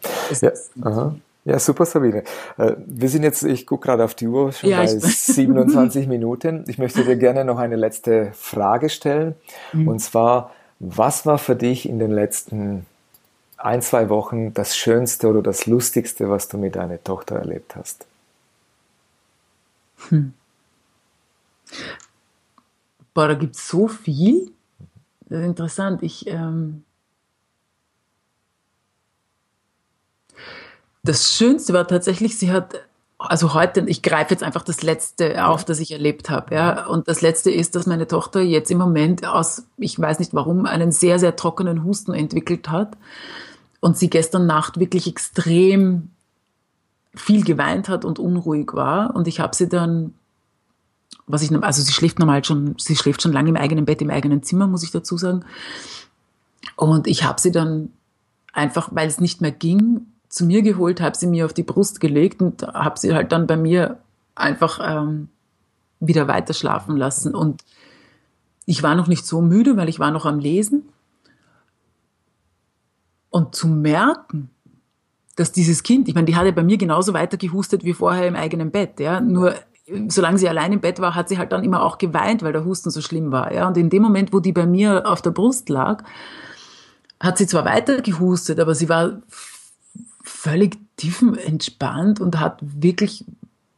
Ja, 0.40 0.52
aha. 0.82 1.14
ja, 1.44 1.58
super, 1.58 1.84
Sabine. 1.84 2.22
Äh, 2.56 2.74
wir 2.86 3.08
sind 3.08 3.24
jetzt, 3.24 3.42
ich 3.42 3.66
gucke 3.66 3.88
gerade 3.88 4.04
auf 4.04 4.14
die 4.14 4.28
Uhr, 4.28 4.52
schon 4.52 4.70
ja, 4.70 4.78
bei 4.78 4.86
27 4.86 6.06
Minuten. 6.08 6.64
Ich 6.68 6.78
möchte 6.78 7.04
dir 7.04 7.16
gerne 7.16 7.44
noch 7.44 7.58
eine 7.58 7.76
letzte 7.76 8.30
Frage 8.34 8.88
stellen. 8.88 9.34
Mhm. 9.72 9.88
Und 9.88 9.98
zwar, 9.98 10.52
was 10.78 11.26
war 11.26 11.38
für 11.38 11.56
dich 11.56 11.88
in 11.88 11.98
den 11.98 12.12
letzten 12.12 12.86
ein, 13.64 13.80
zwei 13.80 14.10
Wochen 14.10 14.52
das 14.52 14.76
Schönste 14.76 15.28
oder 15.28 15.42
das 15.42 15.66
Lustigste, 15.66 16.28
was 16.28 16.48
du 16.48 16.58
mit 16.58 16.76
deiner 16.76 17.02
Tochter 17.02 17.36
erlebt 17.36 17.76
hast? 17.76 18.06
Hm. 20.10 20.34
Boah, 23.14 23.28
da 23.28 23.34
gibt 23.34 23.56
es 23.56 23.66
so 23.66 23.88
viel. 23.88 24.50
Das 25.28 25.40
ist 25.40 25.46
interessant. 25.46 26.02
Ich, 26.02 26.26
ähm 26.26 26.84
das 31.02 31.32
Schönste 31.32 31.72
war 31.72 31.86
tatsächlich, 31.88 32.38
sie 32.38 32.52
hat, 32.52 32.74
also 33.18 33.54
heute, 33.54 33.84
ich 33.86 34.02
greife 34.02 34.34
jetzt 34.34 34.42
einfach 34.42 34.62
das 34.62 34.82
Letzte 34.82 35.46
auf, 35.46 35.64
das 35.64 35.80
ich 35.80 35.92
erlebt 35.92 36.28
habe. 36.28 36.54
Ja? 36.54 36.86
Und 36.86 37.08
das 37.08 37.22
Letzte 37.22 37.50
ist, 37.50 37.74
dass 37.74 37.86
meine 37.86 38.08
Tochter 38.08 38.42
jetzt 38.42 38.70
im 38.70 38.78
Moment 38.78 39.26
aus, 39.26 39.66
ich 39.78 39.98
weiß 39.98 40.18
nicht 40.18 40.34
warum, 40.34 40.66
einen 40.66 40.92
sehr, 40.92 41.18
sehr 41.18 41.34
trockenen 41.34 41.84
Husten 41.84 42.12
entwickelt 42.12 42.68
hat 42.68 42.98
und 43.84 43.98
sie 43.98 44.08
gestern 44.08 44.46
Nacht 44.46 44.80
wirklich 44.80 45.06
extrem 45.06 46.08
viel 47.14 47.44
geweint 47.44 47.90
hat 47.90 48.06
und 48.06 48.18
unruhig 48.18 48.72
war. 48.72 49.14
Und 49.14 49.28
ich 49.28 49.40
habe 49.40 49.54
sie 49.54 49.68
dann, 49.68 50.14
was 51.26 51.42
ich, 51.42 51.52
also 51.52 51.82
sie 51.82 51.92
schläft 51.92 52.18
normal 52.18 52.42
schon, 52.46 52.76
sie 52.78 52.96
schläft 52.96 53.20
schon 53.20 53.34
lange 53.34 53.50
im 53.50 53.58
eigenen 53.58 53.84
Bett, 53.84 54.00
im 54.00 54.08
eigenen 54.08 54.42
Zimmer, 54.42 54.68
muss 54.68 54.84
ich 54.84 54.90
dazu 54.90 55.18
sagen. 55.18 55.44
Und 56.76 57.06
ich 57.06 57.24
habe 57.24 57.38
sie 57.38 57.52
dann 57.52 57.90
einfach, 58.54 58.88
weil 58.90 59.06
es 59.06 59.20
nicht 59.20 59.42
mehr 59.42 59.52
ging, 59.52 60.06
zu 60.30 60.46
mir 60.46 60.62
geholt, 60.62 61.02
habe 61.02 61.14
sie 61.14 61.26
mir 61.26 61.44
auf 61.44 61.52
die 61.52 61.62
Brust 61.62 62.00
gelegt 62.00 62.40
und 62.40 62.62
habe 62.62 62.98
sie 62.98 63.12
halt 63.12 63.32
dann 63.32 63.46
bei 63.46 63.58
mir 63.58 63.98
einfach 64.34 64.80
ähm, 64.82 65.28
wieder 66.00 66.26
weiter 66.26 66.54
schlafen 66.54 66.96
lassen. 66.96 67.34
Und 67.34 67.64
ich 68.64 68.82
war 68.82 68.94
noch 68.94 69.08
nicht 69.08 69.26
so 69.26 69.42
müde, 69.42 69.76
weil 69.76 69.90
ich 69.90 69.98
war 69.98 70.10
noch 70.10 70.24
am 70.24 70.38
Lesen. 70.38 70.88
Und 73.34 73.56
zu 73.56 73.66
merken, 73.66 74.48
dass 75.34 75.50
dieses 75.50 75.82
Kind, 75.82 76.06
ich 76.06 76.14
meine, 76.14 76.26
die 76.26 76.36
hat 76.36 76.46
ja 76.46 76.52
bei 76.52 76.62
mir 76.62 76.78
genauso 76.78 77.14
weiter 77.14 77.36
gehustet 77.36 77.82
wie 77.82 77.92
vorher 77.92 78.28
im 78.28 78.36
eigenen 78.36 78.70
Bett, 78.70 79.00
ja. 79.00 79.20
Nur 79.20 79.56
solange 80.06 80.38
sie 80.38 80.48
allein 80.48 80.72
im 80.72 80.80
Bett 80.80 81.00
war, 81.00 81.16
hat 81.16 81.28
sie 81.28 81.36
halt 81.36 81.50
dann 81.50 81.64
immer 81.64 81.82
auch 81.82 81.98
geweint, 81.98 82.44
weil 82.44 82.52
der 82.52 82.64
Husten 82.64 82.92
so 82.92 83.00
schlimm 83.00 83.32
war, 83.32 83.52
ja. 83.52 83.66
Und 83.66 83.76
in 83.76 83.90
dem 83.90 84.04
Moment, 84.04 84.32
wo 84.32 84.38
die 84.38 84.52
bei 84.52 84.66
mir 84.66 85.10
auf 85.10 85.20
der 85.20 85.32
Brust 85.32 85.68
lag, 85.68 86.04
hat 87.18 87.36
sie 87.36 87.48
zwar 87.48 87.64
weiter 87.64 88.02
gehustet, 88.02 88.60
aber 88.60 88.76
sie 88.76 88.88
war 88.88 89.20
völlig 90.22 90.78
tiefenentspannt 90.96 92.20
und 92.20 92.38
hat 92.38 92.60
wirklich 92.62 93.24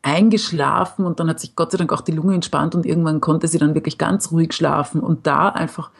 eingeschlafen 0.03 1.07
und 1.07 1.19
dann 1.19 1.31
hat 1.31 1.41
sich 1.41 1.57
Gott 1.57 1.73
sei 1.73 1.79
Dank 1.79 1.95
auch 1.95 2.03
die 2.03 2.13
Lunge 2.13 2.35
entspannt 2.35 2.75
und 2.75 2.85
irgendwann 2.85 3.23
konnte 3.23 3.49
sie 3.49 3.57
dann 3.57 3.75
wirklich 3.75 3.97
ganz 3.97 4.31
ruhig 4.33 4.53
schlafen 4.53 5.01
und 5.01 5.27
da 5.27 5.49
einfach 5.49 5.91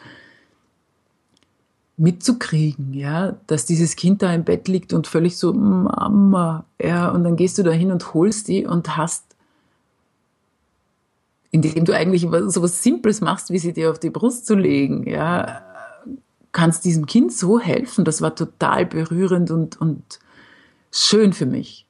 mitzukriegen, 1.97 2.93
ja, 2.93 3.35
dass 3.47 3.65
dieses 3.65 3.95
Kind 3.95 4.21
da 4.21 4.31
im 4.33 4.43
Bett 4.43 4.67
liegt 4.67 4.93
und 4.93 5.07
völlig 5.07 5.37
so, 5.37 5.51
Mama, 5.51 6.63
ja, 6.81 7.09
und 7.09 7.23
dann 7.23 7.35
gehst 7.35 7.57
du 7.57 7.63
da 7.63 7.71
hin 7.71 7.91
und 7.91 8.13
holst 8.13 8.47
die 8.47 8.65
und 8.65 8.95
hast, 8.95 9.23
indem 11.49 11.85
du 11.85 11.95
eigentlich 11.95 12.27
so 12.47 12.61
was 12.61 12.83
Simples 12.83 13.19
machst, 13.21 13.49
wie 13.49 13.57
sie 13.57 13.73
dir 13.73 13.89
auf 13.89 13.99
die 13.99 14.11
Brust 14.11 14.45
zu 14.45 14.53
legen, 14.53 15.07
ja, 15.07 15.63
kannst 16.51 16.85
diesem 16.85 17.07
Kind 17.07 17.33
so 17.33 17.59
helfen. 17.59 18.05
Das 18.05 18.21
war 18.21 18.35
total 18.35 18.85
berührend 18.85 19.49
und, 19.49 19.79
und 19.81 20.19
schön 20.91 21.33
für 21.33 21.45
mich. 21.47 21.87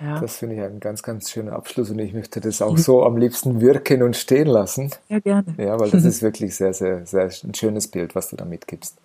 Ja. 0.00 0.20
Das 0.20 0.36
finde 0.36 0.56
ich 0.56 0.60
einen 0.60 0.80
ganz, 0.80 1.02
ganz 1.02 1.30
schönen 1.30 1.48
Abschluss 1.48 1.90
und 1.90 1.98
ich 1.98 2.12
möchte 2.12 2.40
das 2.40 2.62
auch 2.62 2.78
so 2.78 3.04
am 3.04 3.16
liebsten 3.16 3.60
wirken 3.60 4.02
und 4.02 4.16
stehen 4.16 4.46
lassen. 4.46 4.90
Ja, 5.08 5.18
gerne. 5.20 5.54
Ja, 5.56 5.78
weil 5.80 5.90
das 5.90 6.04
ist 6.04 6.22
wirklich 6.22 6.54
sehr, 6.54 6.72
sehr, 6.72 7.06
sehr 7.06 7.30
ein 7.44 7.54
schönes 7.54 7.88
Bild, 7.88 8.14
was 8.14 8.28
du 8.28 8.36
da 8.36 8.44
mitgibst. 8.44 8.96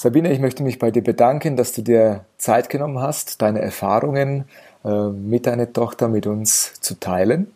Sabine, 0.00 0.32
ich 0.32 0.40
möchte 0.40 0.62
mich 0.62 0.78
bei 0.78 0.90
dir 0.90 1.04
bedanken, 1.04 1.58
dass 1.58 1.72
du 1.72 1.82
dir 1.82 2.24
Zeit 2.38 2.70
genommen 2.70 3.00
hast, 3.00 3.42
deine 3.42 3.60
Erfahrungen 3.60 4.46
äh, 4.82 5.08
mit 5.08 5.46
deiner 5.46 5.70
Tochter 5.74 6.08
mit 6.08 6.26
uns 6.26 6.80
zu 6.80 6.98
teilen. 6.98 7.48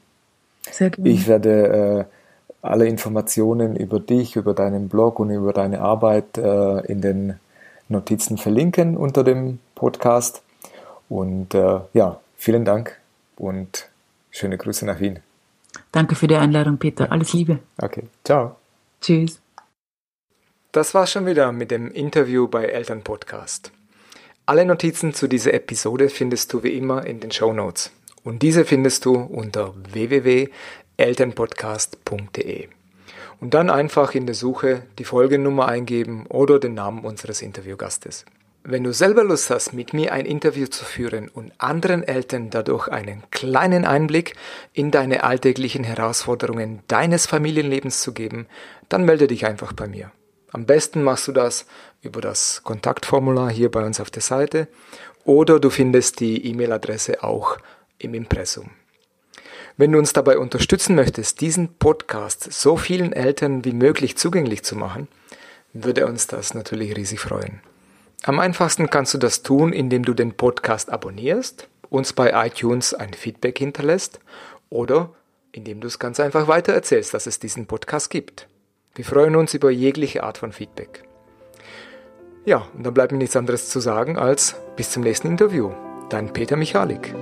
Sehr 0.71 0.91
gerne. 0.91 1.09
Ich 1.09 1.27
werde 1.27 2.07
äh, 2.11 2.17
alle 2.61 2.87
Informationen 2.87 3.77
über 3.77 3.99
dich, 3.99 4.37
über 4.37 4.53
deinen 4.53 4.91
Blog 4.91 5.21
und 5.21 5.31
über 5.31 5.55
deine 5.55 5.81
Arbeit 5.81 6.37
äh, 6.37 6.81
in 6.81 7.01
den 7.01 7.41
Notizen 7.89 8.37
verlinken 8.37 8.99
unter 8.99 9.25
dem 9.25 9.59
Podcast. 9.75 10.43
Und 11.09 11.55
äh, 11.55 11.81
ja, 11.95 12.21
vielen 12.37 12.67
Dank 12.67 13.01
und 13.37 13.89
schöne 14.31 14.59
Grüße 14.59 14.85
nach 14.85 15.01
Wien. 15.01 15.21
Danke 15.93 16.15
für 16.15 16.27
die 16.27 16.37
Einladung, 16.37 16.77
Peter. 16.77 17.11
Alles 17.11 17.33
Liebe. 17.33 17.61
Okay, 17.81 18.03
ciao. 18.23 18.57
Tschüss. 19.01 19.44
Das 20.75 20.93
war's 20.93 21.13
schon 21.13 21.25
wieder 21.25 21.53
mit 21.53 21.71
dem 21.71 21.91
Interview 21.93 22.49
bei 22.49 22.65
Eltern 22.65 23.03
Podcast. 23.03 23.71
Alle 24.45 24.65
Notizen 24.65 25.15
zu 25.15 25.29
dieser 25.29 25.55
Episode 25.55 26.09
findest 26.09 26.53
du 26.53 26.65
wie 26.65 26.77
immer 26.77 27.07
in 27.07 27.21
den 27.21 27.31
Show 27.31 27.53
Notes. 27.53 27.93
Und 28.25 28.43
diese 28.43 28.65
findest 28.65 29.05
du 29.05 29.15
unter 29.15 29.73
www.elternpodcast.de. 29.93 32.67
Und 33.41 33.55
dann 33.55 33.71
einfach 33.71 34.17
in 34.17 34.27
der 34.27 34.35
Suche 34.35 34.83
die 34.99 35.05
Folgennummer 35.05 35.69
eingeben 35.69 36.27
oder 36.27 36.59
den 36.59 36.75
Namen 36.75 37.05
unseres 37.05 37.41
Interviewgastes. 37.41 38.25
Wenn 38.65 38.83
du 38.83 38.93
selber 38.93 39.23
Lust 39.23 39.51
hast, 39.51 39.75
mit 39.75 39.93
mir 39.93 40.13
ein 40.13 40.27
Interview 40.27 40.67
zu 40.67 40.85
führen 40.85 41.29
und 41.29 41.53
anderen 41.59 42.03
Eltern 42.03 42.51
dadurch 42.51 42.89
einen 42.89 43.23
kleinen 43.31 43.85
Einblick 43.85 44.35
in 44.73 44.91
deine 44.91 45.23
alltäglichen 45.23 45.85
Herausforderungen 45.85 46.83
deines 46.89 47.27
Familienlebens 47.27 48.01
zu 48.01 48.13
geben, 48.13 48.49
dann 48.89 49.05
melde 49.05 49.29
dich 49.29 49.47
einfach 49.47 49.73
bei 49.73 49.87
mir. 49.87 50.11
Am 50.55 50.67
besten 50.67 51.03
machst 51.03 51.27
du 51.27 51.33
das 51.33 51.67
über 52.01 52.21
das 52.21 52.63
Kontaktformular 52.63 53.51
hier 53.51 53.73
bei 53.73 53.85
uns 53.85 53.99
auf 53.99 54.13
der 54.13 54.23
Seite 54.23 54.69
oder 55.25 55.59
du 55.59 55.69
findest 55.69 56.21
die 56.21 56.47
E-Mail-Adresse 56.47 57.25
auch 57.25 57.59
im 57.99 58.15
Impressum. 58.15 58.71
Wenn 59.77 59.91
du 59.91 59.99
uns 59.99 60.13
dabei 60.13 60.39
unterstützen 60.39 60.95
möchtest, 60.95 61.41
diesen 61.41 61.75
Podcast 61.75 62.53
so 62.53 62.77
vielen 62.77 63.13
Eltern 63.13 63.65
wie 63.65 63.73
möglich 63.73 64.17
zugänglich 64.17 64.63
zu 64.63 64.77
machen, 64.77 65.09
würde 65.73 66.07
uns 66.07 66.29
das 66.29 66.55
natürlich 66.55 66.97
riesig 66.97 67.19
freuen. 67.19 67.61
Am 68.23 68.39
einfachsten 68.39 68.89
kannst 68.89 69.13
du 69.13 69.19
das 69.19 69.43
tun, 69.43 69.73
indem 69.73 70.05
du 70.05 70.15
den 70.15 70.37
Podcast 70.37 70.89
abonnierst, 70.89 71.67
uns 71.91 72.13
bei 72.13 72.47
iTunes 72.47 72.95
ein 72.95 73.13
Feedback 73.13 73.59
hinterlässt 73.59 74.21
oder 74.71 75.13
indem 75.51 75.81
du 75.81 75.89
es 75.89 75.99
ganz 75.99 76.21
einfach 76.21 76.47
weitererzählst, 76.47 77.13
dass 77.13 77.27
es 77.27 77.41
diesen 77.41 77.67
Podcast 77.67 78.09
gibt. 78.09 78.47
Wir 78.95 79.05
freuen 79.05 79.35
uns 79.35 79.55
über 79.55 79.71
jegliche 79.71 80.23
Art 80.23 80.39
von 80.39 80.53
Feedback. 80.53 81.03
Ja, 82.45 82.69
und 82.75 82.87
dann 82.87 82.95
bleibt 82.95 83.11
mir 83.11 83.19
nichts 83.19 83.35
anderes 83.35 83.69
zu 83.69 83.81
sagen 83.81 84.17
als 84.17 84.55
bis 84.77 84.93
zum 84.93 85.03
nächsten 85.03 85.27
Interview. 85.27 85.73
Dein 86.11 86.33
Peter 86.33 86.57
Michalik. 86.57 87.13